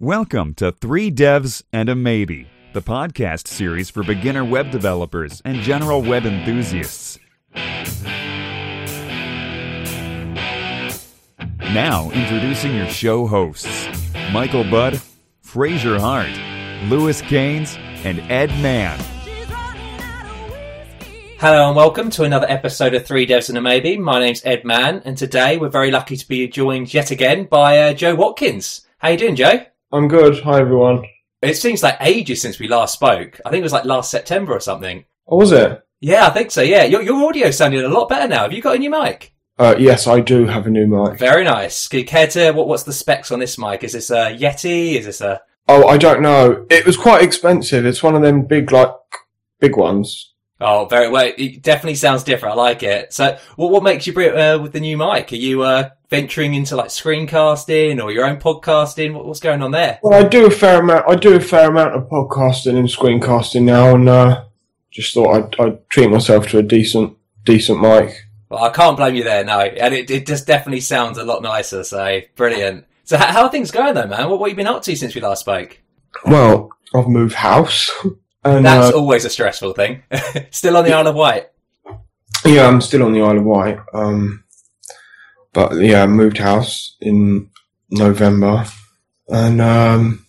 [0.00, 5.62] Welcome to Three Devs and a Maybe, the podcast series for beginner web developers and
[5.62, 7.18] general web enthusiasts.
[11.72, 13.88] Now, introducing your show hosts
[14.34, 15.00] Michael Budd,
[15.40, 16.28] Fraser Hart,
[16.90, 19.00] Lewis Gaines, and Edd Mann.
[21.38, 23.96] Hello and welcome to another episode of Three Devs and a Maybe.
[23.96, 27.78] My name's Edd Mann, and today we're very lucky to be joined yet again by
[27.78, 28.82] uh, Joe Watkins.
[28.98, 29.64] How you doing, Joe?
[29.96, 30.40] I'm good.
[30.40, 31.06] Hi, everyone.
[31.40, 33.40] It seems like ages since we last spoke.
[33.46, 35.06] I think it was like last September or something.
[35.26, 35.82] Oh, was it?
[36.00, 36.60] Yeah, I think so.
[36.60, 38.42] Yeah, your your audio sounding a lot better now.
[38.42, 39.32] Have you got a new mic?
[39.58, 41.18] Uh, yes, I do have a new mic.
[41.18, 41.90] Very nice.
[41.90, 42.68] You care to what?
[42.68, 43.84] What's the specs on this mic?
[43.84, 44.96] Is this a Yeti?
[44.96, 45.40] Is this a?
[45.66, 46.66] Oh, I don't know.
[46.68, 47.86] It was quite expensive.
[47.86, 48.92] It's one of them big, like,
[49.60, 50.34] big ones.
[50.60, 51.30] Oh, very well.
[51.36, 52.54] It definitely sounds different.
[52.54, 53.12] I like it.
[53.12, 55.32] So, what what makes you bring uh, with the new mic?
[55.32, 59.12] Are you uh, venturing into like screencasting or your own podcasting?
[59.12, 59.98] What, what's going on there?
[60.02, 61.04] Well, I do a fair amount.
[61.08, 64.44] I do a fair amount of podcasting and screencasting now, and uh,
[64.90, 68.14] just thought I'd, I'd treat myself to a decent, decent mic.
[68.48, 69.44] Well, I can't blame you there.
[69.44, 71.84] No, and it it just definitely sounds a lot nicer.
[71.84, 72.86] So, brilliant.
[73.04, 74.30] So, how, how are things going though, man?
[74.30, 75.80] What what have you been up to since we last spoke?
[76.24, 77.90] Well, I've moved house,
[78.50, 80.02] and That's uh, always a stressful thing.
[80.50, 81.48] Still on the Isle of Wight.
[82.44, 83.78] yeah, I'm still on the Isle of Wight.
[83.92, 84.44] Um,
[85.52, 87.50] but yeah, I moved house in
[87.90, 88.66] November,
[89.28, 90.26] and um,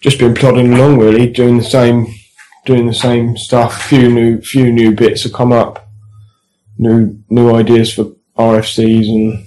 [0.00, 2.06] just been plodding along really, doing the same,
[2.64, 3.82] doing the same stuff.
[3.82, 5.88] Few new, few new bits have come up,
[6.78, 9.46] new new ideas for RFCs and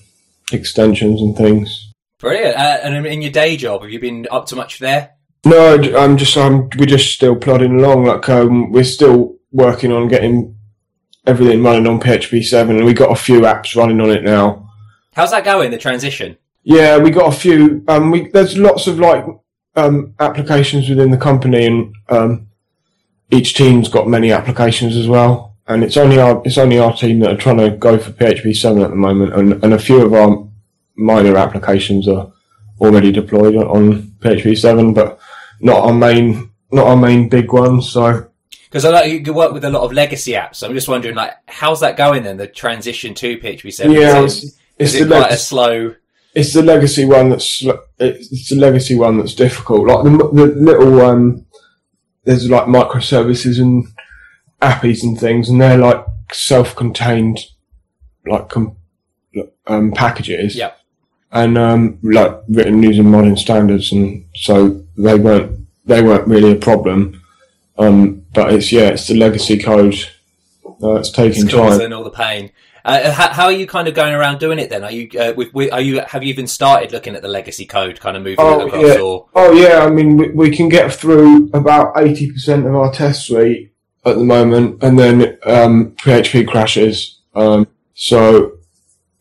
[0.53, 1.91] extensions and things.
[2.19, 2.55] Brilliant.
[2.55, 5.13] Uh, and in your day job, have you been up to much there?
[5.43, 8.05] No, I'm just I'm we're just still plodding along.
[8.05, 10.55] Like um, we're still working on getting
[11.25, 14.69] everything running on PHP seven, and we got a few apps running on it now.
[15.13, 15.71] How's that going?
[15.71, 16.37] The transition.
[16.63, 17.83] Yeah, we got a few.
[17.87, 19.25] Um, we there's lots of like
[19.75, 22.47] um applications within the company, and um,
[23.31, 25.55] each team's got many applications as well.
[25.67, 28.55] And it's only our it's only our team that are trying to go for PHP
[28.55, 30.47] seven at the moment, and and a few of our
[30.95, 32.31] minor applications are
[32.79, 35.19] already deployed on PHP seven, but
[35.61, 37.81] not our main not our main big one.
[37.81, 38.27] So
[38.63, 40.55] Because I know you work with a lot of legacy apps.
[40.55, 42.37] So I'm just wondering, like, how's that going then?
[42.37, 43.93] The transition to PHP seven.
[43.93, 45.95] yeah, is it's, it, it's it quite a slow?
[46.33, 47.61] it's the legacy one that's
[47.99, 49.87] it's it's the legacy one that's difficult.
[49.87, 51.45] Like the the little um,
[52.23, 53.85] there's like microservices and
[54.61, 57.39] appies and things, and they're like self-contained,
[58.25, 58.77] like com-
[59.67, 60.55] um, packages.
[60.55, 60.71] Yeah.
[61.33, 66.55] and um, like written using modern standards, and so they weren't they weren't really a
[66.55, 67.21] problem.
[67.77, 69.95] Um, but it's yeah, it's the legacy code.
[70.83, 71.69] Uh, it's taking It's time.
[71.69, 72.51] causing all the pain.
[72.83, 74.83] Uh, how, how are you kind of going around doing it then?
[74.83, 77.67] Are you, uh, with, with, are you, have you even started looking at the legacy
[77.67, 79.79] code, kind of moving it Oh across, yeah, or oh yeah.
[79.85, 83.71] I mean, we, we can get through about eighty percent of our test suite
[84.05, 87.19] at the moment, and then um, PHP crashes.
[87.35, 88.57] Um, so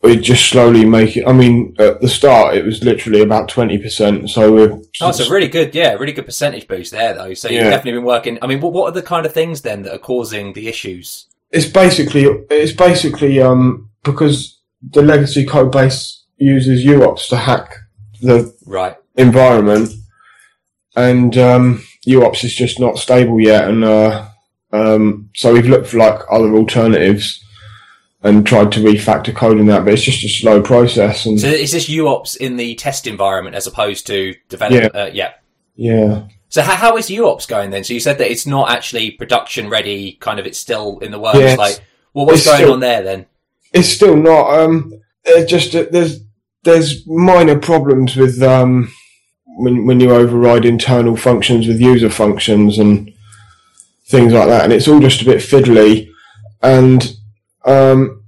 [0.03, 1.27] we just slowly make it.
[1.27, 4.29] I mean, at the start, it was literally about twenty percent.
[4.29, 7.33] So we're Oh, it's a really good, yeah, really good percentage boost there, though.
[7.33, 7.69] So you've Yeah.
[7.69, 8.37] definitely been working.
[8.41, 11.27] I mean, what, what are the kind of things then that are causing the issues?
[11.53, 14.57] it's basically it's basically um because
[14.89, 17.75] the legacy code base uses uopz to hack
[18.21, 18.95] the Right.
[19.17, 19.91] environment,
[20.95, 24.25] and um, uopz is just not stable yet, and uh,
[24.71, 27.43] um, so we've looked for like other alternatives
[28.23, 31.25] and tried to refactor code in that, but it's just a slow process.
[31.25, 34.91] And So is this uopz in the test environment as opposed to development?
[34.93, 35.01] Yeah.
[35.01, 35.33] Uh, yeah.
[35.75, 37.83] yeah, So how, how is uopz going then?
[37.83, 41.19] So you said that it's not actually production ready, kind of it's still in the
[41.19, 41.39] works.
[41.39, 41.81] Yeah, like,
[42.13, 43.25] well, what's going still- on there then?
[43.73, 44.59] it's still not.
[44.59, 44.93] Um,
[45.23, 46.19] it's just that there's
[46.63, 48.91] there's minor problems with um
[49.57, 53.11] when when you override internal functions with user functions and
[54.07, 56.09] things like that, and it's all just a bit fiddly.
[56.61, 57.15] And
[57.65, 58.23] um,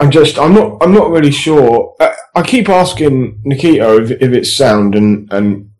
[0.00, 1.94] I'm just I'm not I'm not really sure.
[2.00, 5.70] I, I keep asking Nikita if, if it's sound and and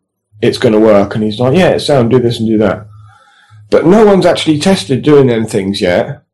[0.40, 2.10] it's going to work, and he's like, yeah, it's sound.
[2.10, 2.86] Do this and do that.
[3.70, 6.24] But no one's actually tested doing them things yet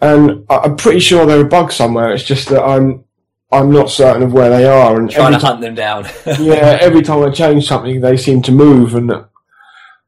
[0.00, 2.12] and I- I'm pretty sure there are bugs somewhere.
[2.12, 3.04] It's just that I'm
[3.50, 6.04] I'm not certain of where they are, and Trying to hunt them down.
[6.38, 9.10] yeah, every time I change something, they seem to move, and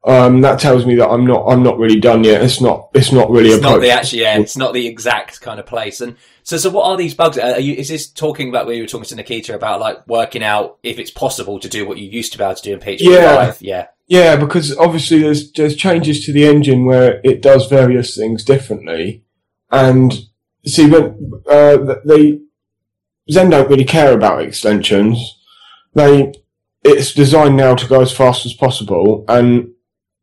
[0.03, 2.41] um, that tells me that I'm not I'm not really done yet.
[2.41, 5.59] It's not it's not really it's not the actually, yeah, it's not the exact kind
[5.59, 6.01] of place.
[6.01, 7.37] And so, so what are these bugs?
[7.37, 10.43] Are you, is this talking about where you were talking to Nikita about like working
[10.43, 12.79] out if it's possible to do what you used to be able to do in
[12.79, 13.45] PHP Yeah.
[13.51, 13.61] 5?
[13.61, 13.87] Yeah.
[14.07, 19.23] Yeah, because obviously there's there's changes to the engine where it does various things differently,
[19.69, 20.13] and
[20.65, 22.41] see when uh, they
[23.31, 25.39] Zend don't really care about extensions.
[25.93, 26.33] They
[26.83, 29.70] it's designed now to go as fast as possible, and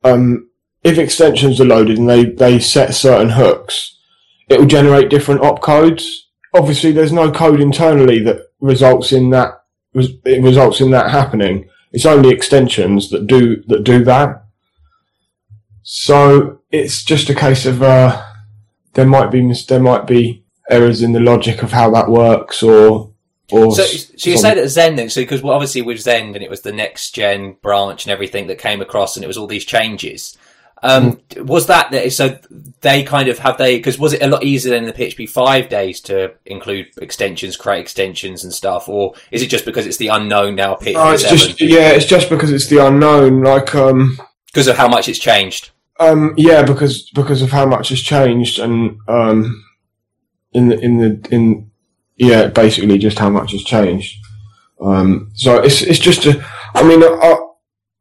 [0.05, 0.49] um,
[0.83, 3.99] if extensions are loaded and they they set certain hooks,
[4.49, 6.09] it will generate different opcodes.
[6.55, 9.63] Obviously, there's no code internally that results in that
[9.95, 11.69] it results in that happening.
[11.93, 14.45] It's only extensions that do that do that.
[15.83, 18.23] So it's just a case of uh,
[18.95, 23.08] there might be there might be errors in the logic of how that works, or
[23.51, 26.45] or so, so you say that Zend then, so because well, obviously with Zend and
[26.45, 29.47] it was the next gen branch and everything that came across, and it was all
[29.47, 30.37] these changes.
[30.83, 31.47] Um, mm.
[31.47, 32.39] Was that so?
[32.81, 35.69] They kind of have they because was it a lot easier than the PHP five
[35.69, 40.09] days to include extensions, create extensions and stuff, or is it just because it's the
[40.09, 40.75] unknown now?
[40.75, 41.39] PHP oh, it's 7?
[41.39, 43.43] just yeah, it's just because it's the unknown.
[43.43, 45.71] Like um, because of how much it's changed.
[45.99, 49.65] Um, yeah, because because of how much has changed, and um,
[50.53, 51.68] in the in the in
[52.19, 54.17] yeah, basically just how much has changed.
[54.81, 56.45] Um, so it's it's just a.
[56.75, 57.39] I mean, I,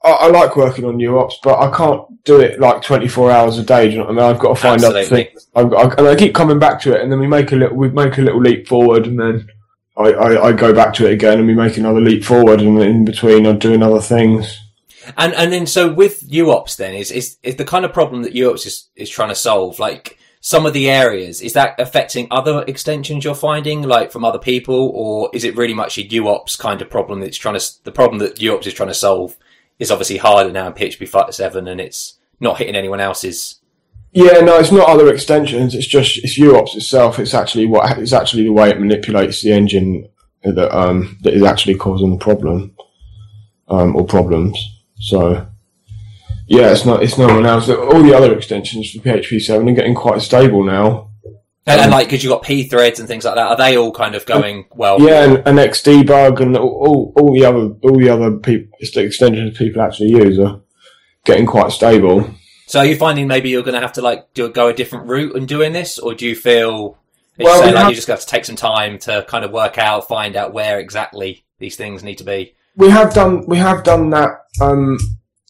[0.03, 3.31] I, I like working on new ops, but I can't do it like twenty four
[3.31, 3.85] hours a day.
[3.85, 4.35] Do you know what I mean?
[4.35, 5.01] I've got to find Absolutely.
[5.01, 5.47] other things.
[5.55, 7.77] I, I, and I keep coming back to it, and then we make a little
[7.77, 9.47] we make a little leap forward, and then
[9.95, 12.79] I, I, I go back to it again, and we make another leap forward, and
[12.81, 14.59] in between, I'm doing other things.
[15.15, 18.33] And and then so with uopz then is is is the kind of problem that
[18.33, 20.17] uopz is is trying to solve like
[20.47, 24.93] some of the areas is that affecting other extensions you're finding like from other people
[24.95, 28.17] or is it really much a uopz kind of problem that's trying to the problem
[28.17, 29.35] that uopz is trying to solve
[29.77, 33.59] is obviously harder now in PHP 7 and it's not hitting anyone else's
[34.13, 35.75] yeah, no, it's not other extensions.
[35.75, 37.19] It's just it's uopz itself.
[37.19, 40.07] It's actually what it's actually the way it manipulates the engine
[40.43, 42.73] that um that is actually causing the problem
[43.67, 44.57] um or problems.
[44.95, 45.45] So,
[46.47, 47.69] yeah, it's not it's no one else.
[47.69, 51.11] All the other extensions for PHP seven are getting quite stable now.
[51.65, 53.91] And, um, and like, because you've got pthreads and things like that, are they all
[53.91, 55.01] kind of going well?
[55.01, 59.81] Yeah, and, and Xdebug and all, all the other all the other people, extensions people
[59.81, 60.61] actually use are
[61.25, 62.29] getting quite stable.
[62.67, 65.07] So, are you finding maybe you're going to have to like do go a different
[65.07, 66.97] route in doing this, or do you feel
[67.37, 69.77] well, you, say, like, you just have to take some time to kind of work
[69.77, 72.55] out, find out where exactly these things need to be?
[72.77, 74.29] we have done we have done that
[74.61, 74.97] um,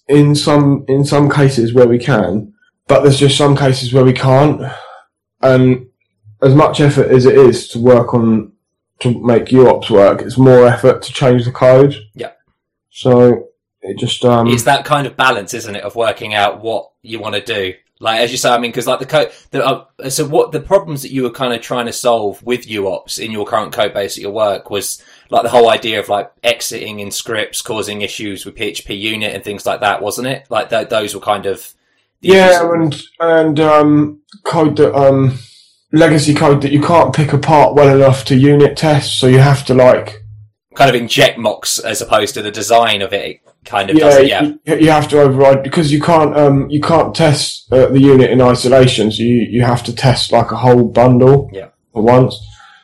[0.08, 2.54] in some in some cases where we can,
[2.88, 4.62] but there's just some cases where we can't.
[5.42, 5.88] And
[6.42, 8.54] as much effort as it is to work on
[9.00, 11.96] to make uopz work, it's more effort to change the code.
[12.14, 12.32] Yeah.
[12.90, 13.50] So
[13.82, 17.20] it just um, it's that kind of balance, isn't it, of working out what you
[17.20, 17.74] want to do.
[18.00, 20.60] Like as you say, I mean, because like the code, the, uh, so what the
[20.60, 23.94] problems that you were kind of trying to solve with uopz in your current code
[23.94, 28.02] base at your work was like the whole idea of like exiting in scripts causing
[28.02, 30.46] issues with PHP unit and things like that, wasn't it?
[30.50, 31.74] Like th- those were kind of
[32.22, 35.38] yeah, and and um, code that um,
[35.92, 39.66] legacy code that you can't pick apart well enough to unit test, so you have
[39.66, 40.24] to like
[40.76, 44.16] kind of inject mocks as opposed to the design of it kind of yeah, does
[44.18, 44.42] it, yeah.
[44.44, 48.32] You, you, have to override because you can't um you can't test uh, the unit
[48.32, 51.66] in isolation, so you you have to test like a whole bundle yeah.
[51.66, 52.36] at once,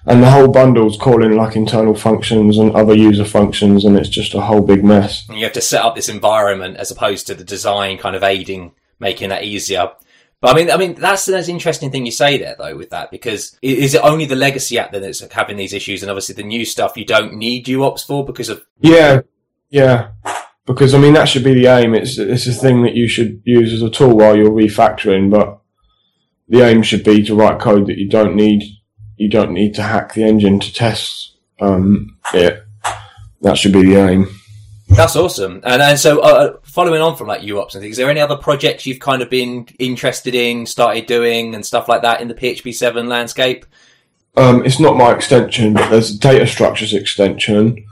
[0.06, 4.34] and the whole bundle's calling like internal functions and other user functions, and it's just
[4.34, 5.28] a whole big mess.
[5.30, 8.24] And you have to set up this environment as opposed to the design kind of
[8.24, 9.92] aiding making that easier.
[10.42, 13.12] But I mean, I mean, that's an interesting thing you say there, though, with that,
[13.12, 16.66] because is it only the legacy app that's having these issues, and obviously the new
[16.66, 18.66] stuff you don't need uopz for because of?
[18.82, 19.22] Yeah,
[19.70, 20.10] yeah
[20.66, 21.94] because I mean that should be the aim.
[21.94, 25.62] It's it's a thing that you should use as a tool while you're refactoring, but
[26.48, 28.64] the aim should be to write code that you don't need.
[29.18, 32.64] You don't need to hack the engine to test um, it.
[33.42, 34.28] That should be the aim.
[34.90, 35.62] That's awesome.
[35.64, 38.38] And and so uh, following on from like uopz and things, is there any other
[38.38, 42.36] projects you've kind of been interested in, started doing, and stuff like that in the
[42.36, 43.66] PHP seven landscape?
[44.36, 47.86] Um, it's not my extension, but there's a data structures extension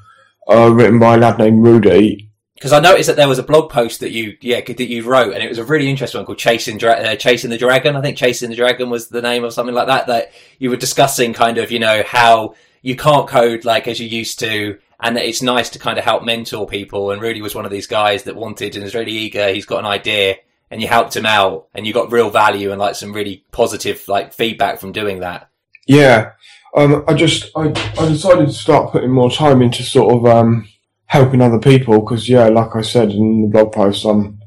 [0.49, 2.30] uh, written by a lad named Rudi,
[2.61, 5.33] because I noticed that there was a blog post that you yeah that you wrote,
[5.33, 8.01] and it was a really interesting one called "Chasing Dra- uh, Chasing the Dragon." I
[8.01, 10.05] think "Chasing the Dragon" was the name of something like that.
[10.05, 12.53] That you were discussing kind of you know how
[12.83, 16.03] you can't code like as you used to, and that it's nice to kind of
[16.03, 17.09] help mentor people.
[17.09, 19.51] And Rudi was one of these guys that wanted and is really eager.
[19.51, 20.35] He's got an idea,
[20.69, 24.07] and you helped him out, and you got real value and like some really positive
[24.07, 25.49] like feedback from doing that.
[25.87, 26.33] Yeah,
[26.77, 30.67] um, I just I I decided to start putting more time into sort of um
[31.11, 34.39] helping other people because yeah, like I said in the blog post, I'm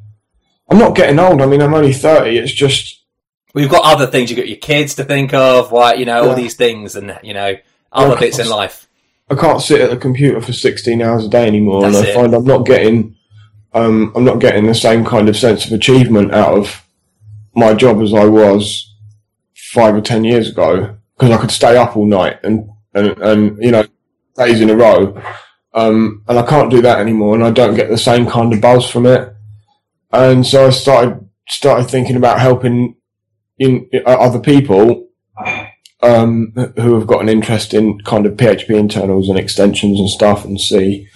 [0.71, 1.43] I'm not getting old.
[1.43, 2.39] I mean, I'm only thirty.
[2.39, 3.05] It's just
[3.53, 4.31] we've got other things.
[4.31, 6.29] You've got your kids to think of, why you know, yeah.
[6.29, 7.57] all these things, and you know,
[7.93, 8.89] other bits in life.
[9.29, 12.11] I can't sit at the computer for 16 hours a day anymore, That's and I
[12.11, 12.15] it.
[12.15, 13.17] find I'm not getting,
[13.73, 16.83] um, I'm not getting the same kind of sense of achievement out of
[17.55, 18.91] my job as I was
[19.55, 23.63] five or ten years ago because I could stay up all night and and, and
[23.63, 23.85] you know
[24.37, 25.21] days in a row
[25.75, 28.61] um, and I can't do that anymore, and I don't get the same kind of
[28.61, 29.35] buzz from it.
[30.13, 32.97] And so I started started thinking about helping
[33.59, 35.09] in, uh, other people
[36.03, 40.45] um, who have got an interest in kind of PHP internals and extensions and stuff,
[40.45, 41.09] and see.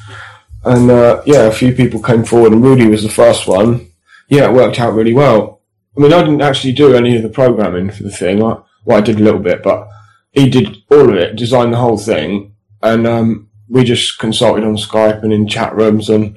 [0.64, 3.88] And uh, yeah, a few people came forward, and Rudi was the first one.
[4.28, 5.62] Yeah, it worked out really well.
[5.96, 8.42] I mean, I didn't actually do any of the programming for the thing.
[8.42, 9.88] I, well, I did a little bit, but
[10.32, 14.76] he did all of it, designed the whole thing, and um, we just consulted on
[14.76, 16.36] Skype and in chat rooms and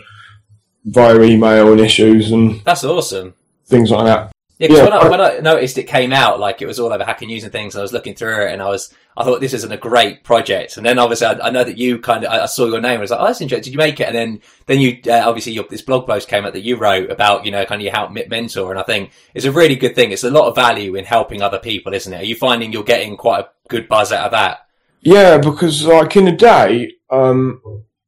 [0.85, 3.33] via email and issues and That's awesome.
[3.65, 4.31] things like that.
[4.57, 6.93] Yeah, Yeah, when, I, I- when I noticed it came out, like it was all
[6.93, 9.23] over Hacker News and things, and I was looking through it, and I was, I
[9.23, 10.77] thought this isn't a great project.
[10.77, 12.91] And then obviously, I, I know that you kind of, I, I saw your name,
[12.91, 13.71] and I was like, oh, that's interesting.
[13.71, 14.07] Did you make it?
[14.07, 17.09] And then, then you, uh, obviously, your, this blog post came out that you wrote
[17.09, 19.95] about, you know, kind of your help mentor, and I think it's a really good
[19.95, 20.11] thing.
[20.11, 22.21] It's a lot of value in helping other people, isn't it?
[22.21, 24.59] Are you finding you're getting quite a good buzz out of that?
[25.01, 27.61] Yeah, because like in a day, um,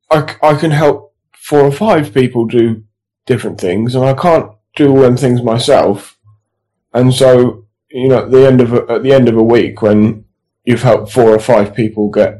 [0.10, 2.84] I, I can help four or five people do
[3.26, 6.18] different things, and I can't do all them things myself.
[6.94, 9.82] And so, you know, at the end of a, at the end of a week,
[9.82, 10.26] when
[10.64, 12.38] you've helped four or five people get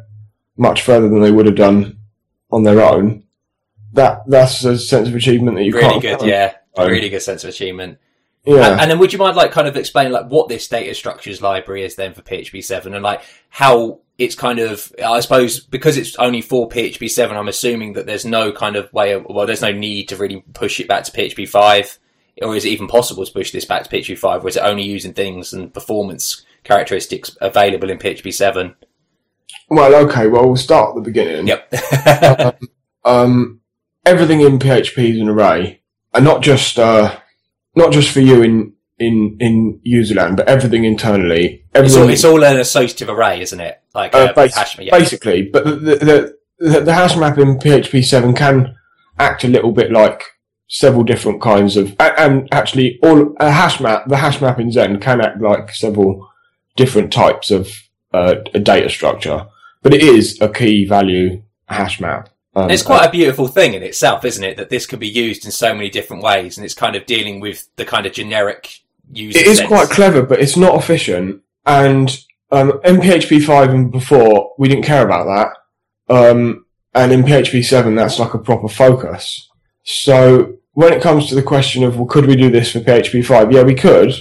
[0.58, 1.98] much further than they would have done
[2.52, 3.24] on their own,
[3.94, 6.02] that that's a sense of achievement that you Really can't.
[6.02, 6.30] good, find.
[6.30, 6.54] yeah.
[6.76, 8.00] Um, Really good sense of achievement.
[8.46, 8.78] Yeah.
[8.80, 11.84] And, then would you mind like kind of explain like what this data structures library
[11.84, 16.16] is then for PHP 7 and like how it's kind of, I suppose because it's
[16.18, 19.62] only for PHP 7, I'm assuming that there's no kind of way of, well, there's
[19.62, 22.00] no need to really push it back to PHP 5
[22.42, 24.64] or is it even possible to push this back to PHP 5 or is it
[24.64, 28.76] only using things and performance characteristics available in PHP 7?
[29.70, 30.28] Well, okay.
[30.28, 31.48] Well, we'll start at the beginning.
[31.48, 32.60] Yep.
[33.06, 33.62] um,
[34.06, 35.82] everything in PHP is an array,
[36.14, 37.18] and not just uh,
[37.76, 41.66] not just for you in in in userland, but everything internally.
[41.74, 43.82] it's, all, it's all an associative array, isn't it?
[43.94, 44.98] Like uh, uh, bas- hash, yeah.
[44.98, 45.44] basically.
[45.44, 48.76] But the the, the the hash map in PHP seven can
[49.20, 50.24] act a little bit like
[50.68, 54.08] several different kinds of, and actually all a hash map.
[54.08, 56.30] The hash map in Zend can act like several
[56.76, 57.70] different types of
[58.14, 59.48] uh, a data structure,
[59.82, 62.30] but it is a key value hash map.
[62.56, 64.58] Um, It's quite a beautiful thing in itself, isn't it?
[64.58, 67.40] That this can be used in so many different ways, and it's kind of dealing
[67.40, 68.80] with the kind of generic
[69.12, 69.40] user.
[69.40, 69.68] It is sense.
[69.68, 71.42] quite clever, but it's not efficient.
[71.66, 72.16] And
[72.52, 75.26] um, in PHP 5 and before, we didn't care about
[76.08, 76.16] that.
[76.16, 79.50] Um, and in PHP 7, that's like a proper focus.
[79.84, 83.26] So when it comes to the question of, well, could we do this for PHP
[83.26, 83.52] 5?
[83.52, 84.14] Yeah, we could,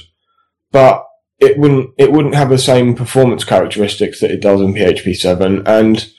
[0.70, 1.06] but
[1.38, 5.66] it wouldn't, it wouldn't have the same performance characteristics that it does in PHP 7.
[5.66, 6.11] And,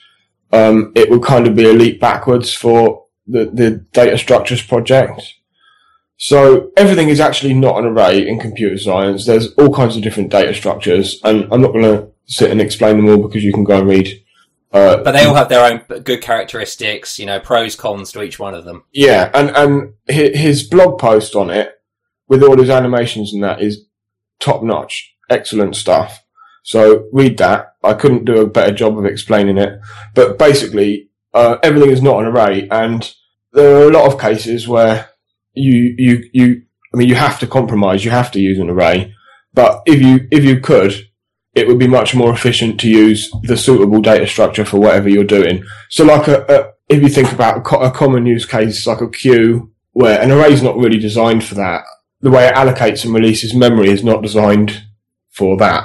[0.54, 5.22] um, it would kind of be a leap backwards for the, the data structures project.
[6.16, 9.26] So everything is actually not an array in computer science.
[9.26, 12.96] There's all kinds of different data structures, and I'm not going to sit and explain
[12.96, 14.08] them all because you can go and read.
[14.72, 18.38] Uh, But they all have their own good characteristics, you know, pros, cons to each
[18.38, 18.84] one of them.
[18.92, 21.72] yeah, and and his blog post on it
[22.28, 23.86] with all his animations and that is
[24.40, 26.24] top notch, excellent stuff.
[26.62, 27.73] So read that.
[27.84, 29.78] I couldn't do a better job of explaining it,
[30.14, 33.12] but basically, uh, everything is not an array, and
[33.52, 35.10] there are a lot of cases where
[35.54, 36.62] you you you.
[36.92, 38.04] I mean, you have to compromise.
[38.04, 39.12] You have to use an array,
[39.52, 40.92] but if you if you could,
[41.54, 45.24] it would be much more efficient to use the suitable data structure for whatever you're
[45.24, 45.64] doing.
[45.90, 49.00] So, like a, a if you think about a, co- a common use case like
[49.00, 51.84] a queue, where an array is not really designed for that.
[52.20, 54.84] The way it allocates and releases memory is not designed
[55.30, 55.84] for that.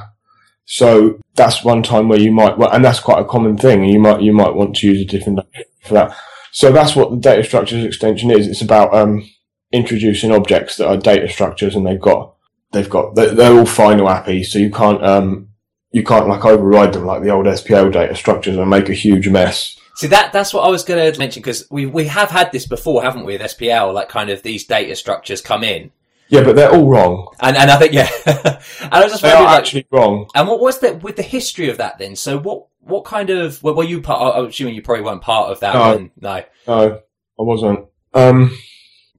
[0.65, 3.85] So that's one time where you might, well, and that's quite a common thing.
[3.85, 5.39] You might you might want to use a different
[5.81, 6.15] for that.
[6.51, 8.45] So that's what the data structures extension is.
[8.45, 9.25] It's about um,
[9.71, 12.35] introducing objects that are data structures, and they've got
[12.73, 15.47] they've got they're, all final APIs, so you can't um,
[15.91, 19.29] you can't like override them like the old SPL data structures and make a huge
[19.29, 19.77] mess.
[19.95, 22.67] See that that's what I was going to mention because we we have had this
[22.67, 23.37] before, haven't we?
[23.37, 25.91] With SPL, like kind of these data structures come in,
[26.29, 27.33] Yeah, but they're all wrong.
[27.41, 30.27] and and I think yeah, and I was just They are like, actually wrong.
[30.35, 32.15] and what was that with the history of that then?
[32.15, 34.35] So what what kind of well, were you part?
[34.35, 35.79] I'm assuming you probably weren't part of that No.
[35.81, 36.93] one, no, No,
[37.39, 37.85] I wasn't.
[38.13, 38.57] Um,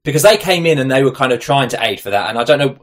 [0.05, 2.38] because they came in and they were kind of trying to aid for that, and
[2.38, 2.79] I don't know.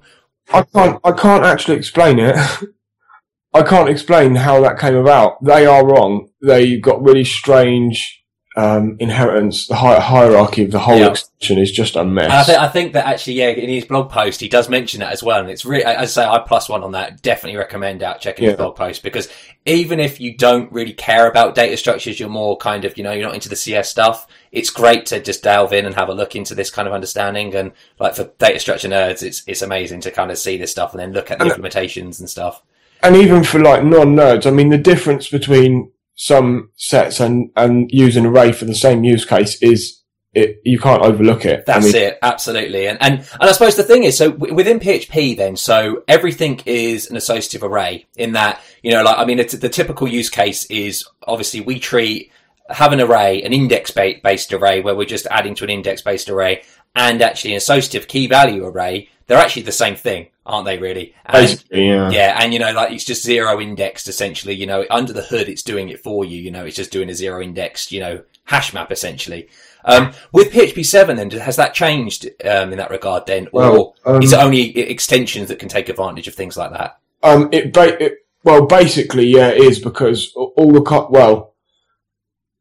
[0.53, 0.99] I can't.
[1.03, 2.35] I can't actually explain it.
[3.53, 5.43] I can't explain how that came about.
[5.43, 6.29] They are wrong.
[6.41, 8.23] They got really strange
[8.57, 9.67] um, inheritance.
[9.67, 11.11] The hi- hierarchy of the whole Yeah.
[11.11, 12.45] extension is just a I, mess.
[12.47, 15.21] th- I think that actually, yeah, in his blog post, he does mention that as
[15.21, 15.39] well.
[15.39, 17.21] And it's really, as I say, I plus one on that.
[17.21, 19.29] Definitely recommend out checking his blog post because
[19.65, 23.11] even if you don't really care about data structures, you're more kind of, you know,
[23.11, 24.25] you're not into the CS stuff.
[24.51, 27.53] It's great to just delve in and have a look into this kind of understanding.
[27.53, 30.93] And like for data structure nerds, it's, it's amazing to kind of see this stuff
[30.93, 32.63] and then look at the And- implementations and stuff.
[33.03, 38.17] and even for like non-nerds, I mean, the difference between some sets and and use
[38.17, 40.01] an array for the same use case is
[40.33, 41.65] it, you can't overlook it.
[41.65, 42.87] That's I mean, it, absolutely.
[42.87, 46.61] And, and and I suppose the thing is, so w- within PHP, then, so everything
[46.65, 48.05] is an associative array.
[48.17, 52.31] In that, you know, like I mean, the typical use case is obviously we treat
[52.69, 56.29] have an array, an index based array, where we're just adding to an index based
[56.29, 56.63] array,
[56.95, 59.09] and actually an associative key value array.
[59.27, 60.79] They're actually the same thing, aren't they?
[60.79, 61.13] Really?
[61.25, 62.09] And, Basically, yeah.
[62.09, 64.55] Yeah, and you know, like it's just zero indexed essentially.
[64.55, 66.41] You know, under the hood, it's doing it for you.
[66.41, 69.49] You know, it's just doing a zero indexed, you know, hash map essentially.
[69.85, 73.47] Um, with PHP 7 then, has that changed um, in that regard then?
[73.53, 76.99] Or well, um, is it only extensions that can take advantage of things like that?
[77.23, 81.55] Um, it, ba- it, well, basically, yeah, it is because all the, co- well,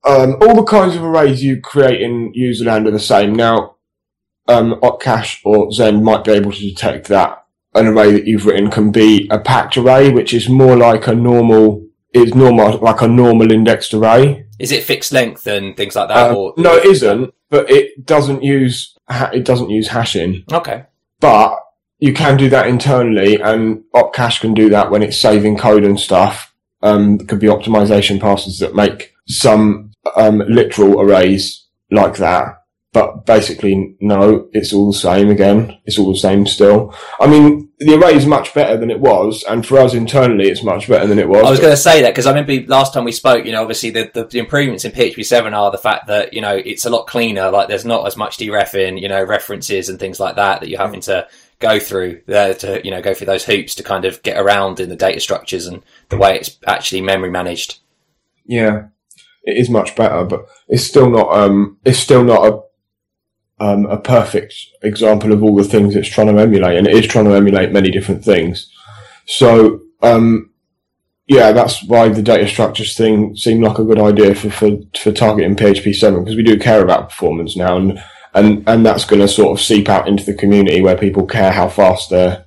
[0.05, 3.35] um, all the kinds of arrays you create in userland are the same.
[3.35, 3.76] Now,
[4.47, 7.45] um, Opcache or Zend might be able to detect that
[7.76, 11.14] an array that you've written can be a packed array, which is more like a
[11.14, 14.47] normal, is normal, like a normal indexed array.
[14.59, 16.30] Is it fixed length and things like that?
[16.30, 17.35] Uh, or, no, it isn't.
[17.50, 20.45] But it doesn't use it doesn't use hashing.
[20.52, 20.85] Okay.
[21.21, 21.59] But
[21.99, 25.99] you can do that internally, and Opcache can do that when it's saving code and
[26.00, 26.52] stuff.
[26.83, 32.66] Um, could be optimization passes that make some um, literal arrays like that
[32.97, 35.76] but basically, no, it's all the same again.
[35.85, 36.95] It's all the same still.
[37.21, 40.62] I mean, the array is much better than it was, and for us internally, it's
[40.62, 41.45] much better than it was.
[41.45, 43.61] I was going to say that because I remember last time we spoke, you know,
[43.61, 46.87] obviously the, the, the, improvements in PHP 7 are the fact that, you know, it's
[46.87, 50.37] a lot cleaner, like there's not as much dereffing, you know, references and things like
[50.37, 51.28] that that you're having to
[51.59, 54.80] go through there to, you know, go through those hoops to kind of get around
[54.80, 57.80] in the data structures and the way it's actually memory managed.
[58.47, 58.87] Yeah.
[59.42, 62.62] It is much better, but it's still not, um, it's still not a
[63.58, 67.06] um, a perfect example of all the things it's trying to emulate, and it is
[67.06, 68.70] trying to emulate many different things.
[69.26, 70.50] So, um,
[71.26, 75.10] yeah, that's why the data structures thing seemed like a good idea for, for, for
[75.10, 78.02] targeting PHP 7, because we do care about performance now, and,
[78.34, 81.52] and, and that's going to sort of seep out into the community where people care
[81.52, 82.44] how fast they're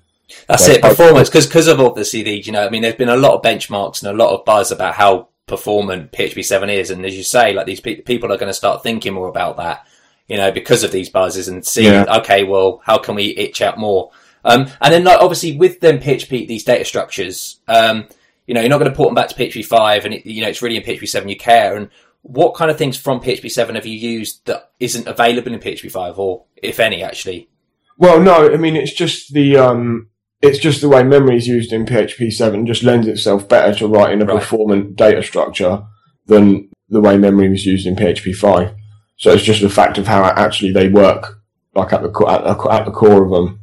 [0.47, 1.27] that's it, performance.
[1.27, 3.41] Because because of all the CD, you know, I mean, there's been a lot of
[3.41, 7.23] benchmarks and a lot of buzz about how performant PHP seven is, and as you
[7.23, 9.87] say, like these pe- people are going to start thinking more about that
[10.29, 12.05] you know, because of these buzzes and see, yeah.
[12.19, 14.11] okay, well, how can we itch out more?
[14.45, 18.07] Um, and then like, obviously with them PHP, these data structures, um,
[18.45, 20.41] you know, you're not going to port them back to PHP 5 and it, you
[20.41, 21.75] know, it's really in PHP 7 you care.
[21.75, 21.89] And
[22.21, 25.91] what kind of things from PHP 7 have you used that isn't available in PHP
[25.91, 27.49] 5 or if any actually?
[27.97, 30.09] Well, no, I mean, it's just the, um,
[30.41, 33.87] it's just the way memory is used in PHP 7 just lends itself better to
[33.87, 34.39] writing a right.
[34.39, 35.83] performant data structure
[36.27, 38.75] than the way memory was used in PHP 5.
[39.19, 41.41] So it's just the fact of how actually they work,
[41.75, 43.59] like at the at the, at the core of them.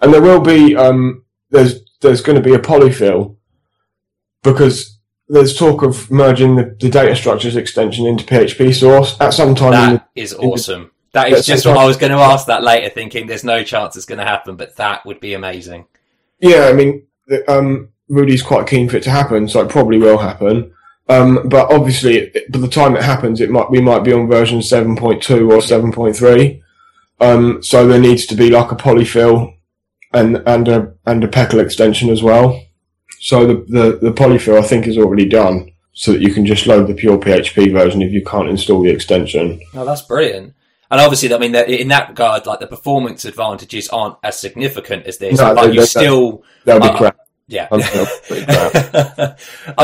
[0.00, 3.36] And there will be um, there's there's going to be a polyfill
[4.44, 9.54] because there's talk of merging the, the, data structures extension into PHP source at some
[9.54, 9.72] time.
[9.72, 10.84] That the, is awesome.
[10.84, 13.64] The, that is just what I was going to ask that later, thinking there's no
[13.64, 15.86] chance it's going to happen, but that would be amazing.
[16.38, 17.04] Yeah, I mean,
[17.48, 20.72] um, Rudi's quite keen for it to happen, so it probably will happen.
[21.08, 24.58] Um, but obviously, by the time it happens, it might we might be on version
[24.58, 26.62] 7.2 or 7.3.
[27.20, 29.54] Um, so there needs to be like a polyfill
[30.12, 32.62] and and a and a PECL extension as well.
[33.20, 36.66] So the, the the polyfill I think is already done, so that you can just
[36.66, 39.60] load the pure PHP version if you can't install the extension.
[39.74, 40.54] Oh, that's brilliant.
[40.90, 45.18] And obviously, I mean, in that regard, like the performance advantages aren't as significant as
[45.18, 46.44] this, no, but you still.
[46.64, 47.16] They'll be crap.
[47.48, 47.66] Yeah.
[47.72, 49.34] I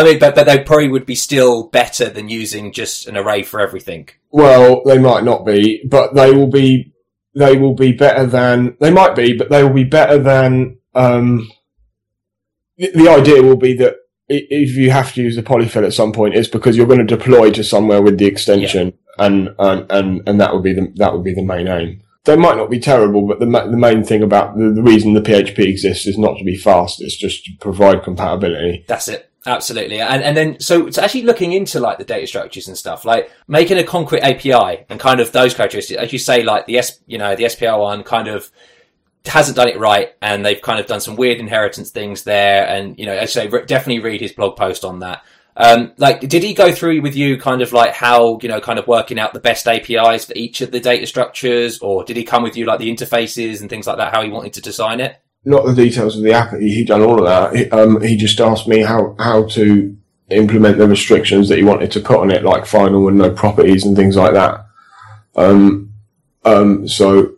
[0.04, 3.58] mean, but, but they probably would be still better than using just an array for
[3.58, 4.10] everything.
[4.30, 6.92] Well, they might not be, but they will be,
[7.34, 11.50] they will be better than, they might be, but they will be better than, um,
[12.76, 13.96] the, the idea will be that
[14.28, 17.16] if you have to use a polyfill at some point, it's because you're going to
[17.16, 19.26] deploy to somewhere with the extension, yeah.
[19.26, 22.36] and, and and and that would be the that would be the main aim they
[22.36, 25.58] might not be terrible, but the the main thing about the, the reason the PHP
[25.58, 28.84] exists is not to be fast; it's just to provide compatibility.
[28.88, 29.30] That's it.
[29.46, 30.00] Absolutely.
[30.00, 33.30] And, and then, so it's actually looking into like the data structures and stuff, like
[33.46, 37.00] making a concrete API and kind of those characteristics, as you say, like the S,
[37.06, 38.50] you know, the SPL one kind of
[39.26, 42.66] hasn't done it right and they've kind of done some weird inheritance things there.
[42.66, 45.22] And, you know, as I say, definitely read his blog post on that.
[45.56, 48.78] Um, like, did he go through with you kind of like how, you know, kind
[48.78, 52.24] of working out the best APIs for each of the data structures, or did he
[52.24, 55.00] come with you like the interfaces and things like that, how he wanted to design
[55.00, 55.16] it?
[55.44, 56.54] Not the details of the app.
[56.54, 57.56] He done all of that.
[57.56, 59.96] He, um, he just asked me how, how to
[60.30, 63.84] implement the restrictions that he wanted to put on it, like final and no properties
[63.84, 64.66] and things like that.
[65.36, 65.92] Um,
[66.44, 67.34] um, so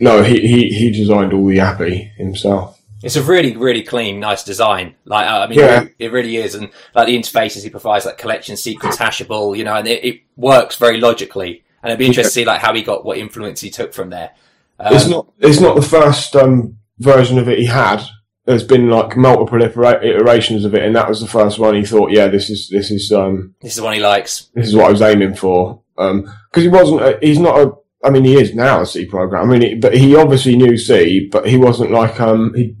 [0.00, 2.81] no, he, he, he designed all the API himself.
[3.02, 4.94] It's a really, really clean, nice design.
[5.04, 5.82] Like, uh, I mean, Yeah.
[5.82, 6.54] it, it really is.
[6.54, 10.20] And like the interfaces he provides, like collection sequence hashable, you know, and it, it
[10.36, 11.64] works very logically.
[11.82, 14.10] And it'd be interesting to see like how he got what influence he took from
[14.10, 14.30] there.
[14.78, 15.32] Um, it's not.
[15.38, 18.02] It's not the first um, version of it he had.
[18.44, 21.74] There's been like multiple iterations of it, and that was the first one.
[21.76, 24.50] He thought, yeah, this is this is um, this is the one he likes.
[24.54, 25.80] this is what I was aiming for.
[25.96, 27.02] Because he wasn't.
[27.02, 27.72] A, he's not a.
[28.04, 29.48] I mean, he is now a C program.
[29.48, 32.74] I mean, it, but he obviously knew C, but he wasn't like um, he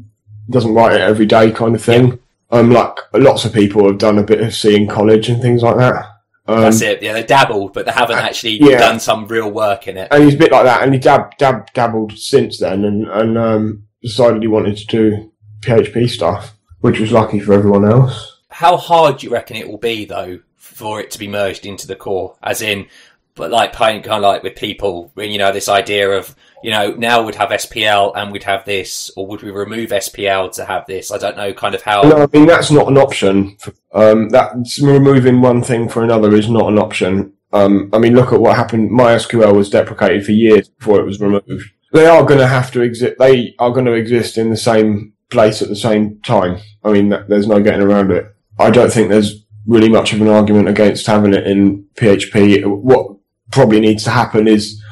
[0.50, 2.18] doesn't write it every day kind of thing.
[2.50, 5.62] Um, like lots of people have done a bit of C in college and things
[5.62, 6.06] like that.
[6.46, 7.02] Um, That's it.
[7.02, 8.78] Yeah, they dabbled, but they haven't actually yeah.
[8.78, 10.08] done some real work in it.
[10.10, 13.38] and he's a bit like that, and he dab, dab, dabbled since then, and and
[13.38, 18.40] um, decided he wanted to do PHP stuff, which was lucky for everyone else.
[18.48, 21.86] How hard do you reckon it will be though for it to be merged into
[21.86, 22.36] the core?
[22.42, 22.86] As in,
[23.34, 26.92] but like playing kind of like with people, you know this idea of you know
[26.92, 30.86] now we'd have SPL and we'd have this, or would we remove SPL to have
[30.86, 31.10] this?
[31.10, 32.02] I don't know, kind of how.
[32.02, 33.56] No, I mean that's not an option.
[33.92, 37.32] Um, that's removing one thing for another is not an option.
[37.52, 38.90] Um, I mean, look at what happened.
[38.90, 41.70] MySQL was deprecated for years before it was removed.
[41.92, 43.16] They are going to have to exist.
[43.18, 46.58] They are going to exist in the same place at the same time.
[46.82, 48.34] I mean, that, there's no getting around it.
[48.58, 52.64] I don't think there's really much of an argument against having it in PHP.
[52.66, 53.16] What
[53.52, 54.82] probably needs to happen is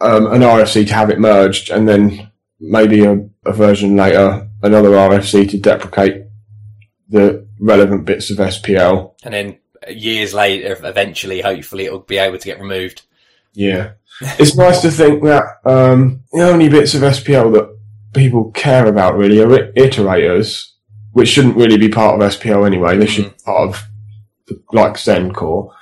[0.00, 4.90] um, an RFC to have it merged, and then maybe a, a version later, another
[4.90, 6.24] RFC to deprecate
[7.08, 9.14] the relevant bits of SPL.
[9.24, 13.02] and then years later, eventually, hopefully, it'll be able to get removed.
[13.52, 13.92] Yeah.
[14.38, 17.76] it's nice to think that um, the only bits of SPL that
[18.12, 20.70] people care about really are iterators,
[21.12, 22.96] which shouldn't really be part of SPL anyway.
[22.96, 23.84] They should be part of
[24.46, 25.74] the, like Zend core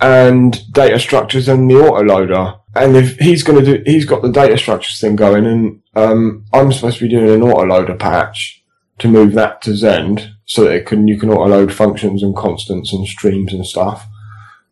[0.00, 2.60] and data structures and the autoloader.
[2.74, 6.44] And if he's going to do, he's got the data structures thing going, and um,
[6.52, 8.62] I'm supposed to be doing an autoloader patch
[8.98, 12.92] to move that to Zend so that it can you can autoload functions and constants
[12.92, 14.06] and streams and stuff.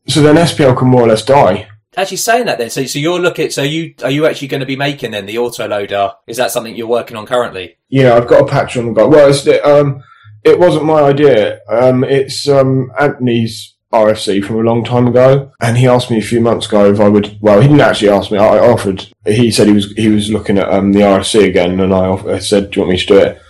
[0.06, 1.68] So then SPL can more or less die.
[1.96, 3.50] Actually, saying that then, so so you're looking.
[3.50, 6.14] So you are you actually going to be making then the autoloader?
[6.26, 7.76] Is that something you're working on currently?
[7.88, 9.08] Yeah, I've got a patch on the go.
[9.08, 10.02] Well, it's, um,
[10.42, 11.60] it wasn't my idea.
[11.68, 16.22] Um, it's um, Anthony's RFC from a long time ago, and he asked me a
[16.22, 17.38] few months ago if I would.
[17.40, 18.38] Well, he didn't actually ask me.
[18.38, 19.06] I offered.
[19.24, 22.38] He said he was he was looking at um, the RFC again, and I, I
[22.38, 23.40] said, "Do you want me to do it?"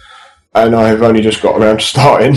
[0.54, 2.37] And I have only just got around to starting.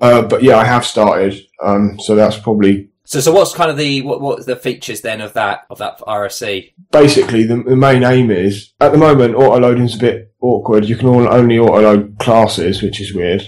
[0.00, 1.46] Uh, but yeah, I have started.
[1.62, 5.20] Um, so that's probably So so what's kind of the what what's the features then
[5.20, 6.72] of that of that RFC?
[6.92, 10.86] basically the, the main aim is at the moment autoloading's a bit awkward.
[10.86, 13.46] You can all, only autoload classes, which is weird